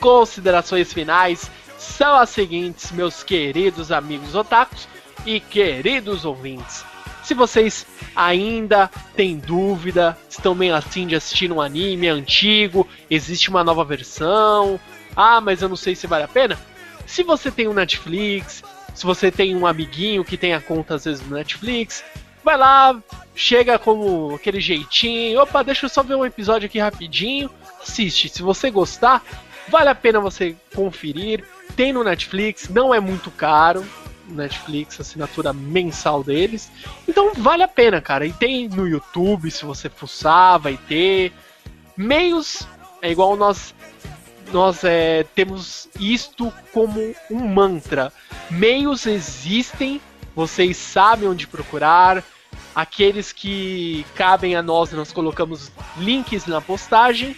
[0.00, 4.88] Considerações finais são as seguintes, meus queridos amigos otakus
[5.24, 6.84] e queridos ouvintes.
[7.22, 7.86] Se vocês
[8.16, 14.80] ainda têm dúvida, estão meio assim de assistir um anime antigo, existe uma nova versão,
[15.14, 16.58] ah, mas eu não sei se vale a pena.
[17.06, 18.62] Se você tem um Netflix,
[18.94, 22.02] se você tem um amiguinho que tem a conta às vezes no Netflix,
[22.42, 22.98] vai lá,
[23.34, 27.50] chega como aquele jeitinho, opa, deixa eu só ver um episódio aqui rapidinho,
[27.82, 28.28] assiste.
[28.28, 29.22] Se você gostar,
[29.70, 31.44] vale a pena você conferir.
[31.76, 33.84] Tem no Netflix, não é muito caro.
[34.28, 36.70] Netflix, assinatura mensal deles.
[37.08, 38.26] Então vale a pena, cara.
[38.26, 41.32] E tem no YouTube, se você fuçar, vai ter.
[41.96, 42.66] Meios
[43.02, 43.74] é igual nós
[44.52, 48.12] nós é, temos isto como um mantra.
[48.50, 50.00] Meios existem,
[50.34, 52.24] vocês sabem onde procurar.
[52.74, 57.36] Aqueles que cabem a nós, nós colocamos links na postagem.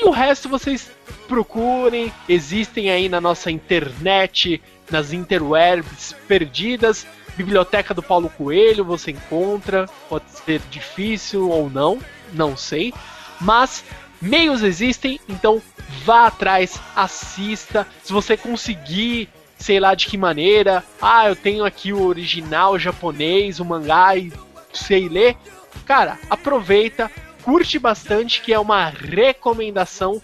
[0.00, 0.90] E o resto vocês
[1.26, 7.04] procurem, existem aí na nossa internet, nas interwebs perdidas.
[7.36, 11.98] Biblioteca do Paulo Coelho você encontra, pode ser difícil ou não,
[12.32, 12.94] não sei.
[13.40, 13.84] Mas
[14.22, 15.60] meios existem, então
[16.04, 17.84] vá atrás, assista.
[18.02, 19.28] Se você conseguir,
[19.58, 24.32] sei lá de que maneira, ah, eu tenho aqui o original japonês, o mangá e
[24.72, 25.36] sei ler,
[25.84, 27.10] cara, aproveita,
[27.48, 30.20] curte bastante, que é uma recomendação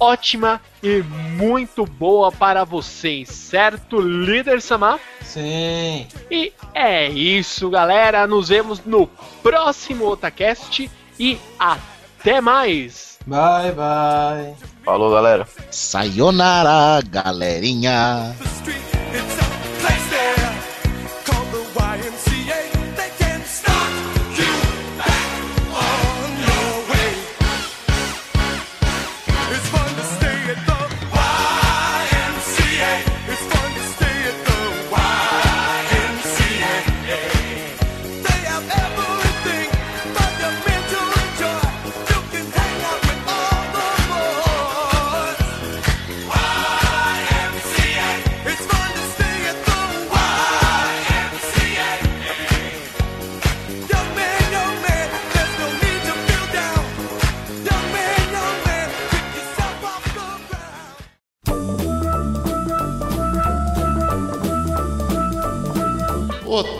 [0.00, 4.98] ótima e muito boa para vocês, certo, líder Samar?
[5.20, 6.06] Sim.
[6.30, 8.26] E é isso, galera.
[8.26, 9.06] Nos vemos no
[9.42, 10.90] próximo Otacast
[11.20, 13.18] e até mais.
[13.26, 14.54] Bye, bye.
[14.86, 15.46] Falou, galera.
[15.70, 18.34] Sayonara, galerinha.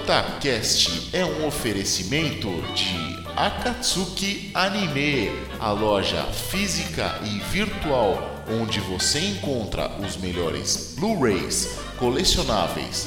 [0.09, 5.30] Otacast é um oferecimento de Akatsuki Anime,
[5.61, 13.06] a loja física e virtual onde você encontra os melhores Blu-rays, colecionáveis,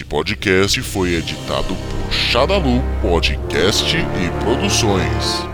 [0.09, 5.48] Podcast foi editado por Shadalu Podcast e Produções.